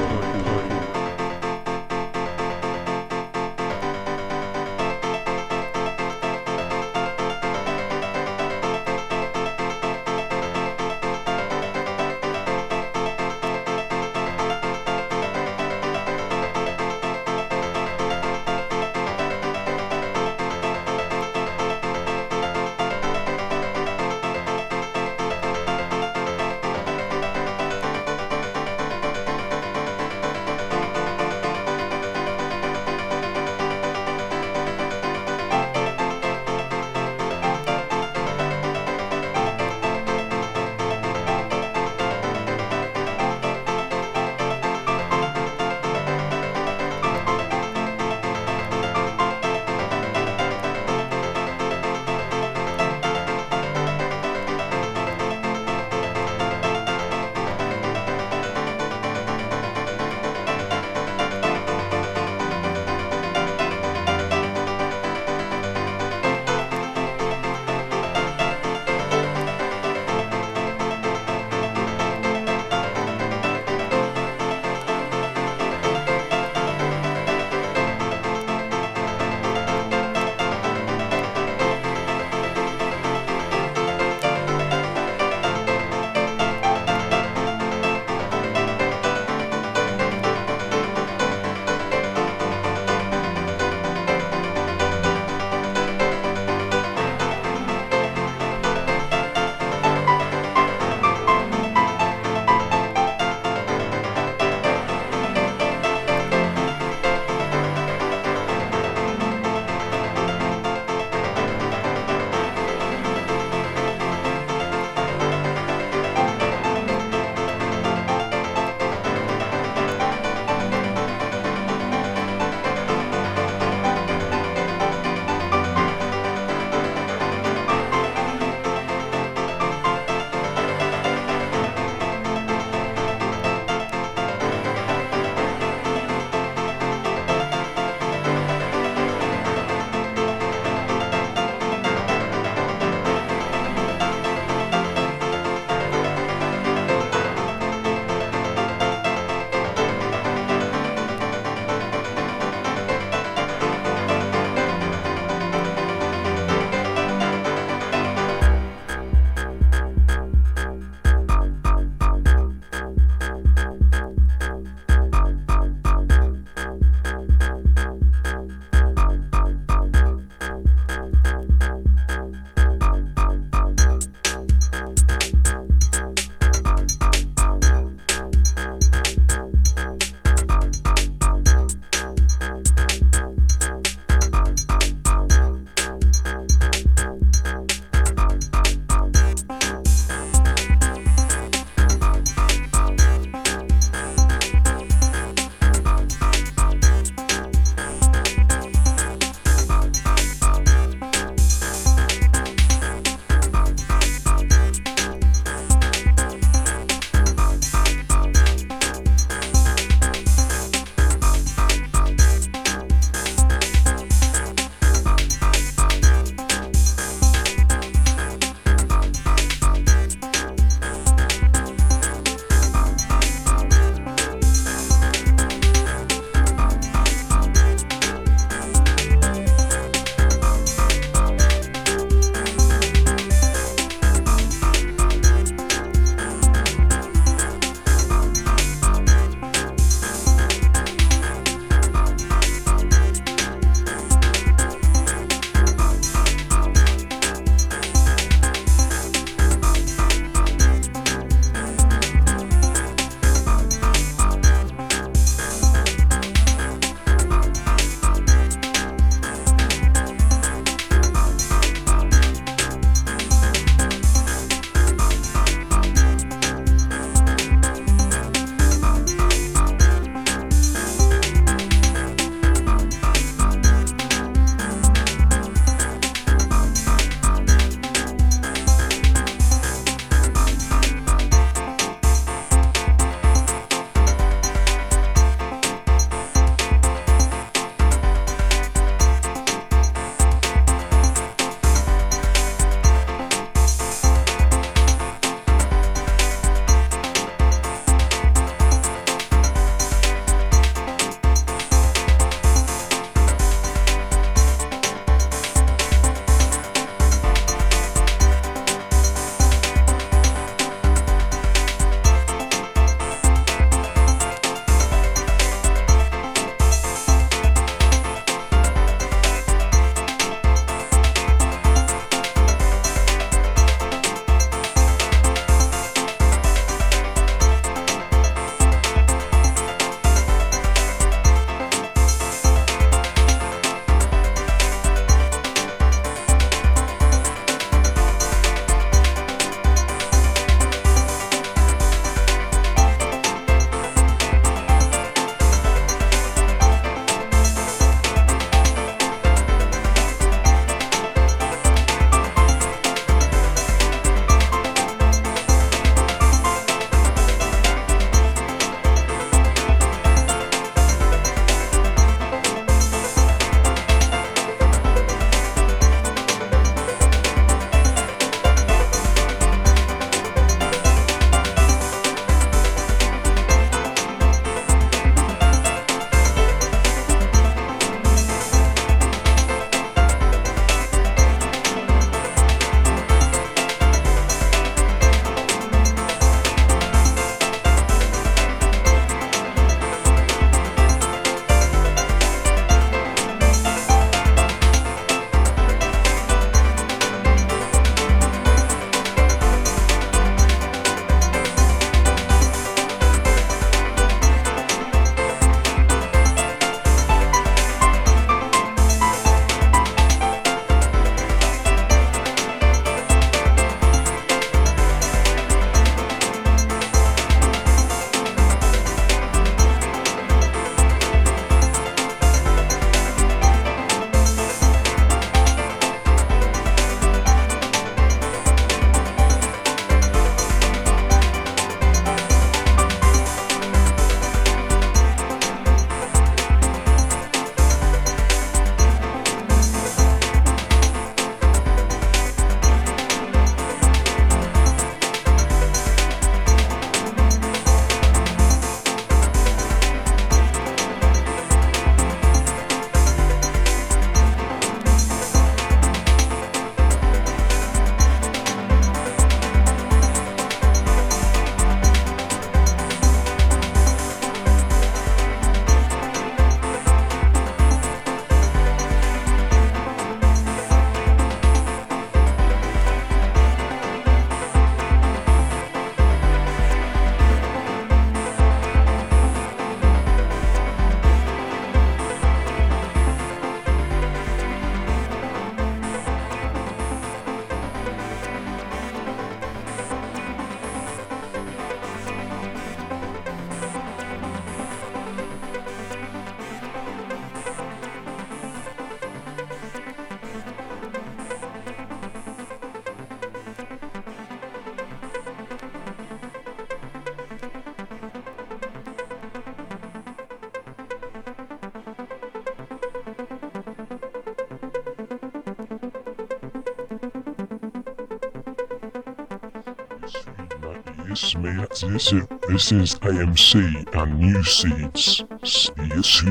This 521.82 522.12
is, 522.12 522.22
this 522.48 522.70
is 522.72 522.94
AMC 523.00 523.94
and 523.96 524.18
New 524.18 524.42
Seeds. 524.44 525.24
Yes. 525.42 526.22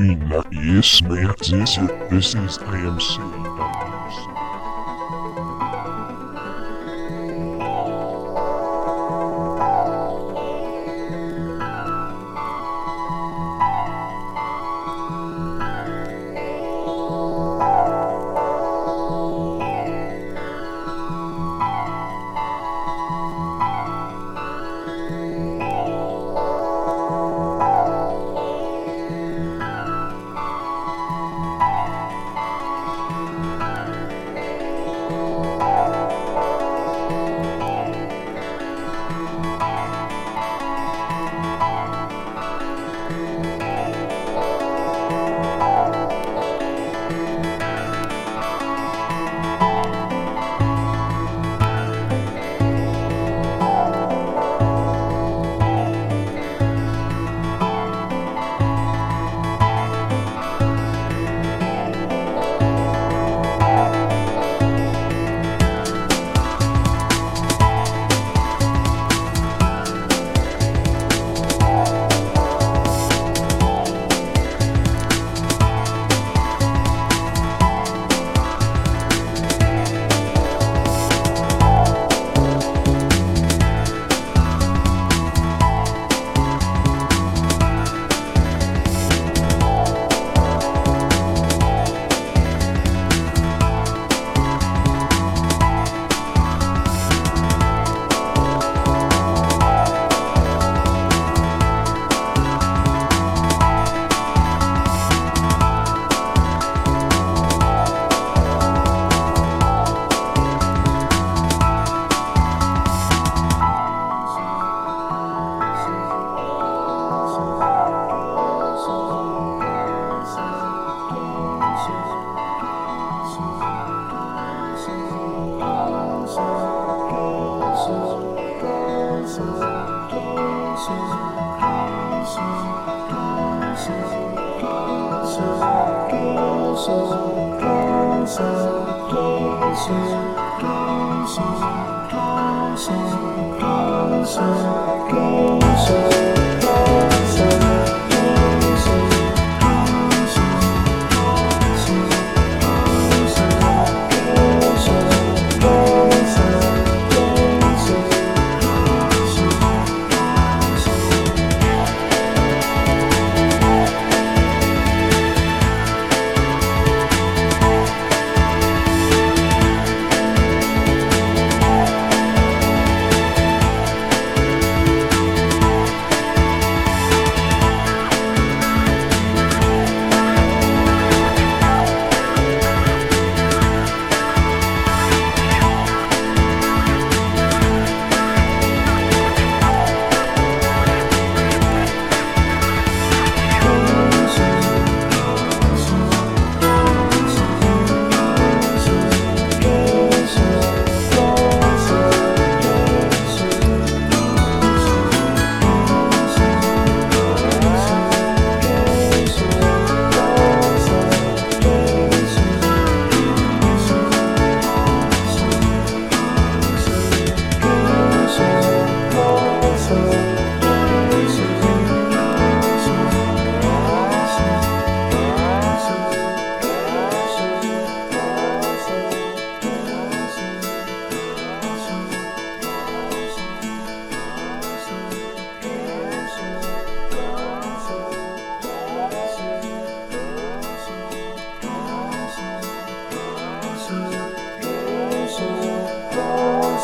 Yes, 0.50 1.02
mate. 1.02 1.38
This 1.38 1.76
this 2.10 2.34
is 2.34 2.58
AMC 2.58 3.41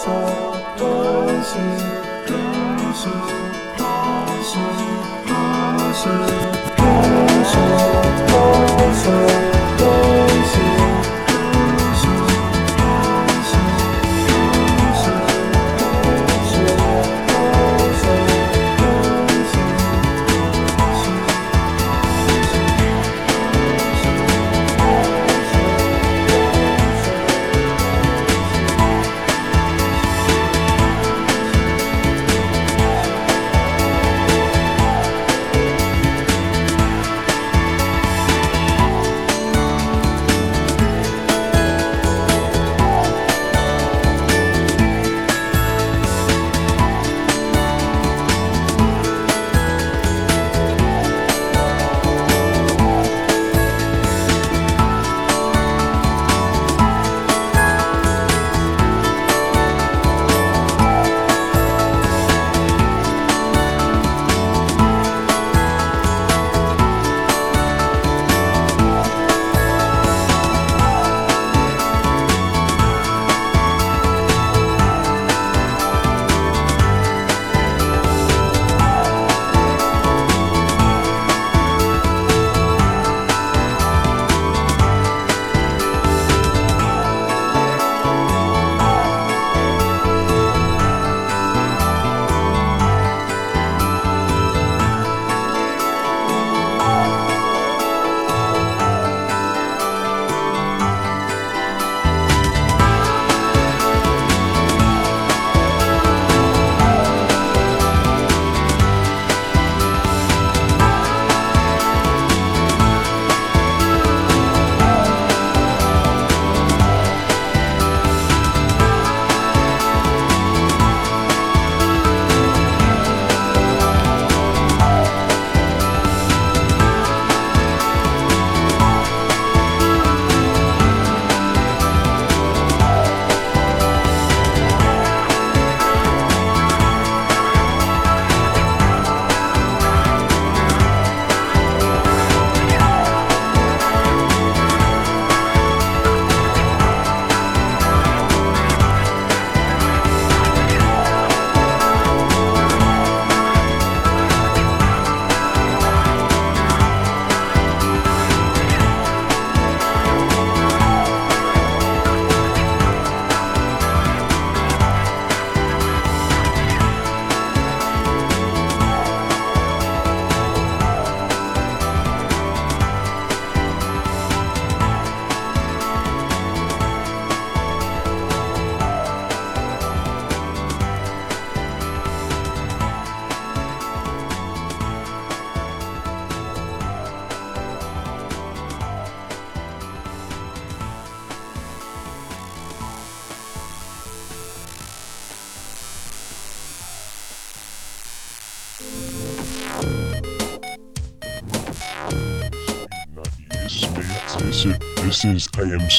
Thank 0.01 0.49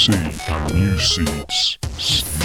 seat, 0.10 0.74
New 0.74 0.98
Seeds. 0.98 1.78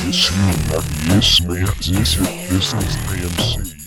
Yes, 0.04 0.30
you, 0.30 0.82
yes, 1.08 1.40
ma'am, 1.40 1.66
yes, 1.80 2.16
this 2.50 2.74
is 2.74 2.96
the 3.06 3.16
MC. 3.24 3.83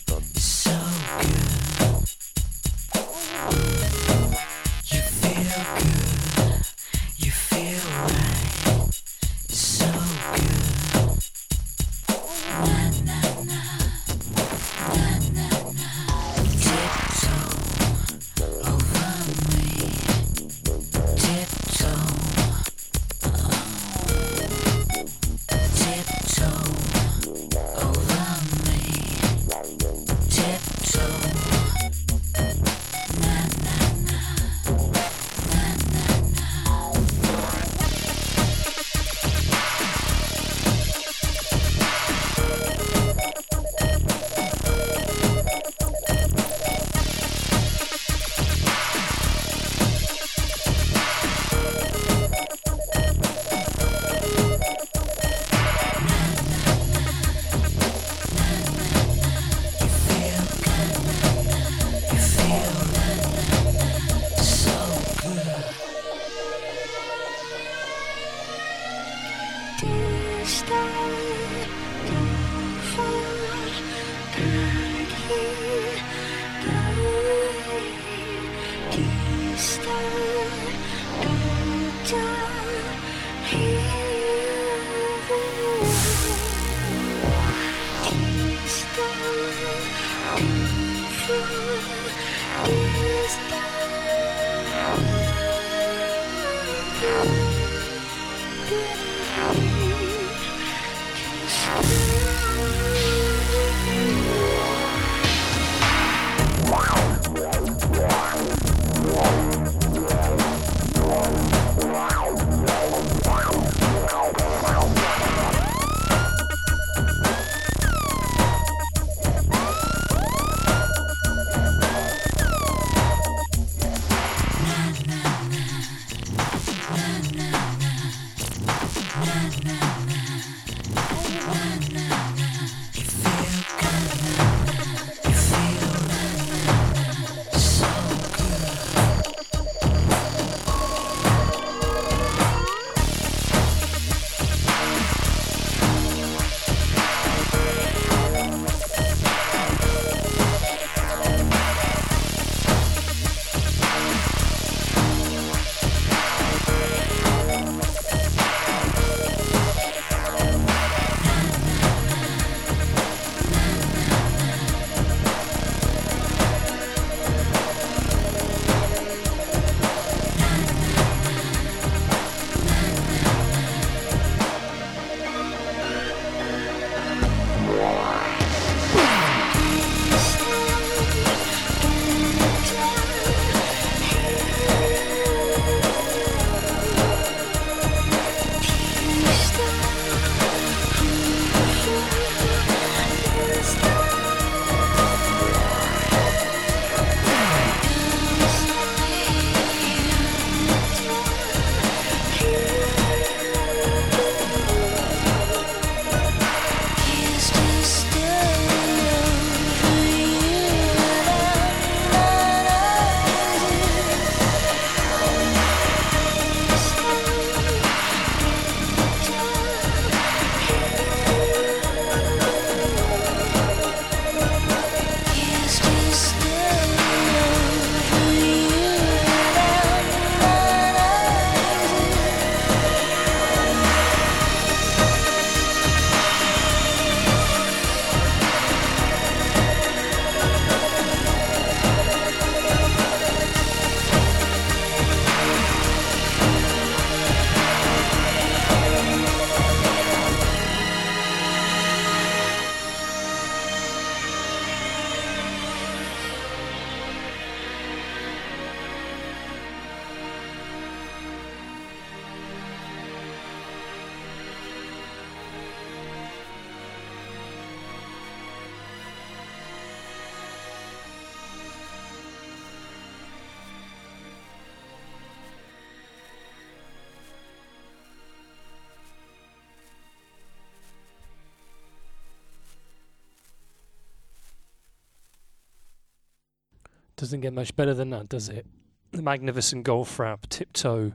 much 287.58 287.76
better 287.76 287.96
than 287.96 288.12
that, 288.12 288.30
does 288.30 288.50
it? 288.50 288.68
The 289.12 289.22
magnificent 289.24 289.84
golf 289.84 290.20
wrap, 290.20 290.48
tiptoe 290.48 291.14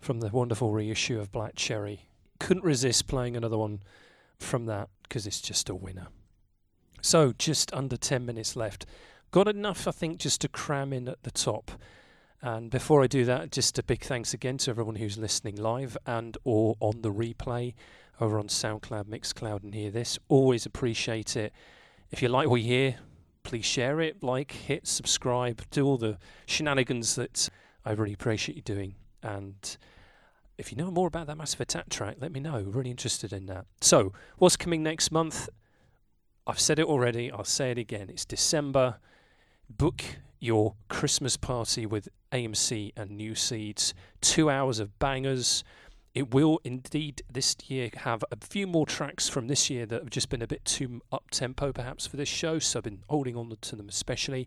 from 0.00 0.20
the 0.20 0.28
wonderful 0.28 0.72
reissue 0.72 1.20
of 1.20 1.30
Black 1.30 1.56
Cherry. 1.56 2.08
Couldn't 2.40 2.64
resist 2.64 3.06
playing 3.06 3.36
another 3.36 3.58
one 3.58 3.82
from 4.38 4.64
that 4.64 4.88
because 5.02 5.26
it's 5.26 5.42
just 5.42 5.68
a 5.68 5.74
winner. 5.74 6.06
So, 7.02 7.34
just 7.36 7.72
under 7.74 7.98
10 7.98 8.24
minutes 8.24 8.56
left. 8.56 8.86
Got 9.30 9.46
enough, 9.46 9.86
I 9.86 9.90
think, 9.90 10.18
just 10.18 10.40
to 10.40 10.48
cram 10.48 10.90
in 10.92 11.06
at 11.06 11.22
the 11.22 11.30
top. 11.30 11.70
And 12.40 12.70
before 12.70 13.02
I 13.02 13.06
do 13.06 13.26
that, 13.26 13.52
just 13.52 13.78
a 13.78 13.82
big 13.82 14.02
thanks 14.02 14.32
again 14.32 14.56
to 14.58 14.70
everyone 14.70 14.96
who's 14.96 15.18
listening 15.18 15.56
live 15.56 15.98
and 16.06 16.38
or 16.44 16.76
on 16.80 17.02
the 17.02 17.12
replay 17.12 17.74
over 18.22 18.38
on 18.38 18.48
SoundCloud, 18.48 19.04
Mixcloud, 19.04 19.62
and 19.62 19.74
Hear 19.74 19.90
This. 19.90 20.18
Always 20.28 20.64
appreciate 20.64 21.36
it. 21.36 21.52
If 22.10 22.22
you 22.22 22.28
like 22.28 22.48
what 22.48 22.62
you 22.62 22.68
hear, 22.68 22.96
please 23.44 23.64
share 23.64 24.00
it, 24.00 24.22
like, 24.22 24.50
hit 24.50 24.86
subscribe, 24.88 25.62
do 25.70 25.86
all 25.86 25.96
the 25.96 26.18
shenanigans 26.46 27.14
that 27.14 27.48
I 27.84 27.92
really 27.92 28.12
appreciate 28.12 28.56
you 28.56 28.62
doing. 28.62 28.96
And 29.22 29.76
if 30.58 30.72
you 30.72 30.76
know 30.76 30.90
more 30.90 31.06
about 31.06 31.28
that 31.28 31.36
Massive 31.36 31.60
Attack 31.60 31.88
track, 31.90 32.16
let 32.20 32.32
me 32.32 32.40
know. 32.40 32.60
Really 32.62 32.90
interested 32.90 33.32
in 33.32 33.46
that. 33.46 33.66
So, 33.80 34.12
what's 34.38 34.56
coming 34.56 34.82
next 34.82 35.12
month? 35.12 35.48
I've 36.46 36.60
said 36.60 36.78
it 36.78 36.86
already, 36.86 37.30
I'll 37.30 37.44
say 37.44 37.70
it 37.70 37.78
again. 37.78 38.10
It's 38.10 38.24
December. 38.24 38.96
Book 39.70 40.02
your 40.40 40.74
Christmas 40.88 41.36
party 41.36 41.86
with 41.86 42.08
AMC 42.32 42.92
and 42.96 43.12
New 43.12 43.34
Seeds. 43.34 43.94
Two 44.20 44.50
hours 44.50 44.78
of 44.78 44.98
bangers. 44.98 45.64
It 46.14 46.32
will 46.32 46.60
indeed 46.62 47.22
this 47.28 47.56
year 47.66 47.90
have 47.96 48.24
a 48.30 48.36
few 48.40 48.68
more 48.68 48.86
tracks 48.86 49.28
from 49.28 49.48
this 49.48 49.68
year 49.68 49.84
that 49.86 50.00
have 50.00 50.10
just 50.10 50.28
been 50.28 50.42
a 50.42 50.46
bit 50.46 50.64
too 50.64 51.02
up 51.10 51.30
tempo, 51.32 51.72
perhaps, 51.72 52.06
for 52.06 52.16
this 52.16 52.28
show. 52.28 52.60
So 52.60 52.78
I've 52.78 52.84
been 52.84 53.02
holding 53.08 53.36
on 53.36 53.52
to 53.60 53.76
them 53.76 53.88
especially. 53.88 54.46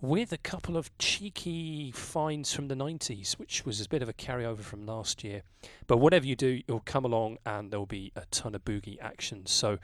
With 0.00 0.32
a 0.32 0.38
couple 0.38 0.76
of 0.76 0.96
cheeky 0.98 1.90
finds 1.90 2.52
from 2.52 2.68
the 2.68 2.76
90s, 2.76 3.32
which 3.34 3.66
was 3.66 3.80
a 3.80 3.88
bit 3.88 4.02
of 4.02 4.08
a 4.08 4.12
carryover 4.12 4.60
from 4.60 4.86
last 4.86 5.24
year. 5.24 5.42
But 5.88 5.96
whatever 5.96 6.26
you 6.26 6.36
do, 6.36 6.60
you'll 6.68 6.80
come 6.80 7.04
along 7.04 7.38
and 7.44 7.72
there'll 7.72 7.86
be 7.86 8.12
a 8.14 8.26
ton 8.30 8.54
of 8.54 8.64
boogie 8.64 8.98
action. 9.00 9.46
So 9.46 9.78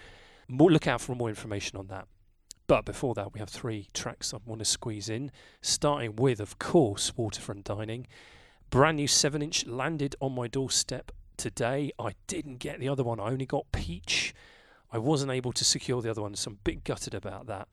more, 0.47 0.71
look 0.71 0.87
out 0.87 1.01
for 1.01 1.17
more 1.17 1.29
information 1.29 1.77
on 1.77 1.89
that. 1.89 2.07
But 2.69 2.85
before 2.85 3.15
that, 3.15 3.35
we 3.35 3.41
have 3.41 3.49
three 3.49 3.89
tracks 3.95 4.33
I 4.33 4.39
want 4.45 4.61
to 4.61 4.65
squeeze 4.65 5.09
in, 5.09 5.33
starting 5.61 6.15
with, 6.15 6.39
of 6.39 6.61
course, 6.61 7.17
Waterfront 7.17 7.65
Dining. 7.65 8.07
Brand 8.71 8.99
new 8.99 9.09
7 9.09 9.43
inch 9.43 9.67
landed 9.67 10.15
on 10.21 10.33
my 10.33 10.47
doorstep 10.47 11.11
today. 11.37 11.91
I 11.99 12.15
didn't 12.29 12.59
get 12.59 12.79
the 12.79 12.89
other 12.89 13.03
one, 13.03 13.19
I 13.19 13.25
only 13.25 13.47
got 13.47 13.71
Peach. 13.73 14.33
I 14.93 14.99
wasn't 14.99 15.33
able 15.33 15.53
to 15.53 15.65
secure 15.65 16.01
the 16.01 16.11
other 16.11 16.23
one, 16.23 16.37
so 16.37 16.51
I'm 16.51 16.55
a 16.55 16.63
bit 16.63 16.85
gutted 16.85 17.15
about 17.15 17.47
that. 17.49 17.67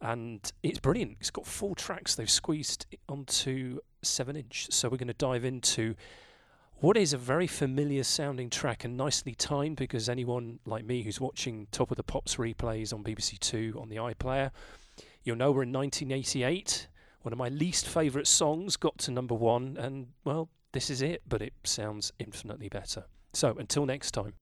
And 0.00 0.40
it's 0.62 0.78
brilliant. 0.78 1.16
It's 1.18 1.30
got 1.30 1.46
four 1.46 1.74
tracks 1.74 2.14
they've 2.14 2.30
squeezed 2.30 2.86
onto 3.08 3.80
7 4.02 4.36
inch. 4.36 4.68
So 4.70 4.88
we're 4.88 4.96
going 4.96 5.08
to 5.08 5.14
dive 5.14 5.44
into 5.44 5.96
what 6.76 6.96
is 6.96 7.12
a 7.12 7.18
very 7.18 7.46
familiar 7.48 8.04
sounding 8.04 8.50
track 8.50 8.84
and 8.84 8.96
nicely 8.96 9.34
timed 9.34 9.76
because 9.76 10.08
anyone 10.08 10.60
like 10.66 10.84
me 10.84 11.02
who's 11.02 11.20
watching 11.20 11.66
Top 11.72 11.90
of 11.90 11.96
the 11.96 12.02
Pops 12.04 12.36
replays 12.36 12.92
on 12.92 13.02
BBC 13.02 13.40
Two 13.40 13.76
on 13.80 13.88
the 13.88 13.96
iPlayer, 13.96 14.50
you'll 15.24 15.36
know 15.36 15.50
we're 15.50 15.62
in 15.62 15.72
1988. 15.72 16.86
One 17.24 17.32
of 17.32 17.38
my 17.38 17.48
least 17.48 17.88
favourite 17.88 18.26
songs 18.26 18.76
got 18.76 18.98
to 18.98 19.10
number 19.10 19.34
one, 19.34 19.78
and 19.80 20.08
well, 20.24 20.50
this 20.72 20.90
is 20.90 21.00
it, 21.00 21.22
but 21.26 21.40
it 21.40 21.54
sounds 21.64 22.12
infinitely 22.18 22.68
better. 22.68 23.04
So 23.32 23.56
until 23.58 23.86
next 23.86 24.10
time. 24.10 24.34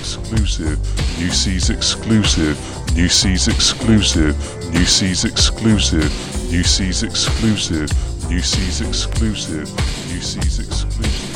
exclusive, 0.00 0.78
New 1.18 1.28
Seeds 1.30 1.68
exclusive, 1.68 2.58
New 2.96 3.08
Seeds 3.08 3.48
exclusive, 3.48 4.34
New 4.72 4.86
Seeds 4.86 5.24
exclusive, 5.26 6.10
New 6.50 6.62
Seeds 6.62 7.02
exclusive, 7.02 7.90
New 8.30 8.40
Seeds 8.40 8.80
exclusive, 8.80 9.68
New 10.08 10.20
Seeds 10.22 10.58
exclusive. 10.58 11.31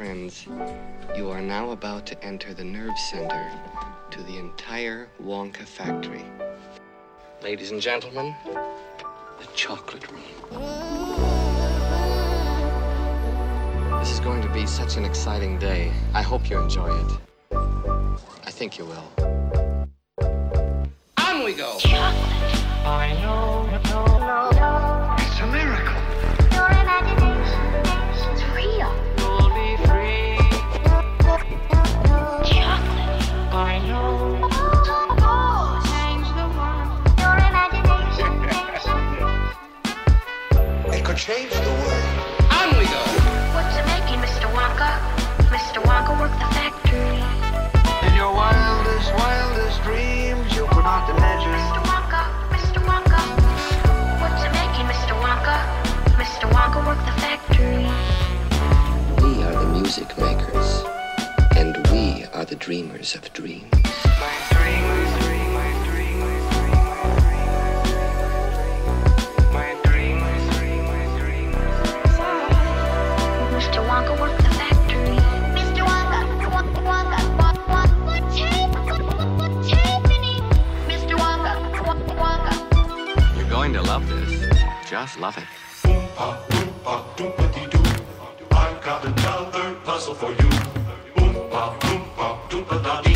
Friends, 0.00 0.46
you 1.14 1.28
are 1.28 1.42
now 1.42 1.72
about 1.72 2.06
to 2.06 2.24
enter 2.24 2.54
the 2.54 2.64
nerve 2.64 2.98
center 2.98 3.52
to 4.10 4.22
the 4.22 4.38
entire 4.38 5.06
Wonka 5.22 5.66
factory. 5.66 6.24
Ladies 7.42 7.70
and 7.70 7.82
gentlemen, 7.82 8.34
the 8.46 9.46
chocolate 9.54 10.10
room. 10.10 10.22
This 13.98 14.10
is 14.10 14.20
going 14.20 14.40
to 14.40 14.48
be 14.54 14.64
such 14.64 14.96
an 14.96 15.04
exciting 15.04 15.58
day. 15.58 15.92
I 16.14 16.22
hope 16.22 16.48
you 16.48 16.58
enjoy 16.58 16.98
it. 16.98 17.18
I 18.46 18.50
think 18.50 18.78
you 18.78 18.86
will. 18.86 19.04
On 21.18 21.44
we 21.44 21.52
go! 21.52 21.76
Chocolate. 21.78 22.64
I 22.86 23.12
know, 23.20 23.68
It's 25.20 25.40
a 25.40 25.46
miracle. 25.46 25.99
Change 41.30 41.52
the 41.52 41.74
world. 41.82 42.06
On 42.58 42.68
we 42.76 42.84
go! 42.90 43.02
What's 43.54 43.76
it 43.78 43.86
making, 43.94 44.18
Mr. 44.18 44.50
Wonka? 44.50 44.90
Mr. 45.54 45.78
Wonka 45.86 46.12
work 46.18 46.34
the 46.42 46.48
factory. 46.58 47.22
In 48.06 48.12
your 48.16 48.32
wildest, 48.34 49.14
wildest 49.14 49.80
dreams, 49.84 50.48
you 50.56 50.66
could 50.72 50.82
not 50.82 51.08
imagine. 51.08 51.52
Mr. 51.54 51.80
Wonka, 51.86 52.22
Mr. 52.56 52.80
Wonka. 52.88 53.20
What's 54.20 54.42
it 54.42 54.52
making, 54.58 54.86
Mr. 54.90 55.14
Wonka? 55.22 55.56
Mr. 56.18 56.50
Wonka 56.50 56.80
work 56.84 57.00
the 57.06 57.14
factory. 57.22 57.86
We 59.22 59.44
are 59.44 59.54
the 59.62 59.70
music 59.78 60.08
makers, 60.18 60.82
and 61.54 61.76
we 61.92 62.24
are 62.34 62.44
the 62.44 62.56
dreamers 62.56 63.14
of 63.14 63.32
dreams. 63.32 63.70
My 64.24 64.34
dream, 64.50 65.09
Just 84.90 85.20
love 85.20 85.38
it. 85.38 85.44
I've 88.50 88.82
got 88.82 89.04
another 89.04 89.74
puzzle 89.84 90.14
for 90.16 90.32
you. 90.32 90.50
Oompa, 91.14 91.78
loompa, 91.78 92.26
doompa 92.50 92.82
da 92.82 93.00
dee. 93.00 93.14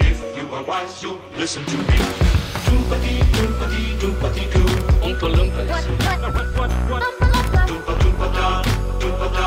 If 0.00 0.18
you 0.36 0.52
are 0.52 0.64
wise, 0.64 1.00
you'll 1.00 1.20
listen 1.36 1.64
to 1.64 1.76
me. 1.76 1.98
Doompa 2.66 2.96
dee, 3.04 3.22
doompa 3.36 3.66
dee, 3.70 3.94
doompa 4.00 4.28
dee 4.34 4.50
doo. 4.50 4.66
Oompa 5.06 5.28
Loompas. 5.36 5.68
What, 5.68 5.86
what, 6.10 6.32
what, 6.58 6.72
what? 6.90 7.02
Doompa 7.68 7.92
doompa 8.02 8.26
da, 8.34 8.46
doompa 8.98 9.28
da. 9.36 9.46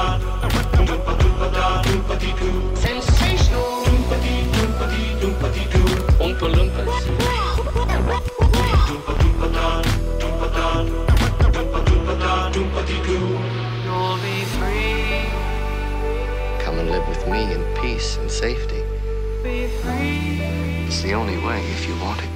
Doompa 0.88 1.11
doompa 1.19 1.48
da, 1.52 1.81
doompa 1.84 2.15
the 21.10 21.15
only 21.15 21.40
way 21.40 21.60
if 21.72 21.88
you 21.88 21.98
want 21.98 22.22
it 22.22 22.28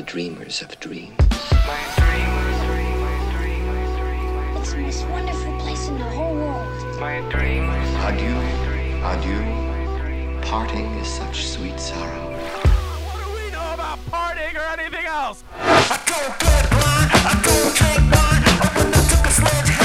the 0.00 0.06
dreamers 0.06 0.62
of 0.62 0.80
dreams. 0.80 1.14
My 1.20 1.82
dream, 1.98 2.28
my 2.40 2.52
dream, 2.64 2.96
my 3.04 3.18
dream, 3.36 3.62
my 3.66 3.84
dream, 4.00 4.30
my 4.34 4.60
It's 4.60 4.72
the 4.72 4.78
most 4.78 5.06
wonderful 5.08 5.60
place 5.60 5.88
in 5.88 5.98
the 5.98 6.04
whole 6.04 6.34
world. 6.36 6.98
My 6.98 7.20
dream, 7.28 7.66
my 7.66 7.76
dream, 7.84 8.06
Adieu, 8.08 8.34
my 8.34 8.54
dream, 8.64 9.04
adieu. 9.04 9.42
my 9.72 9.84
dream. 10.00 10.40
Parting 10.40 10.86
is 10.94 11.06
such 11.06 11.46
sweet 11.48 11.78
sorrow. 11.78 12.30
Better 19.42 19.79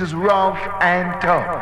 is 0.00 0.14
rough 0.14 0.58
and 0.80 1.20
tough. 1.20 1.55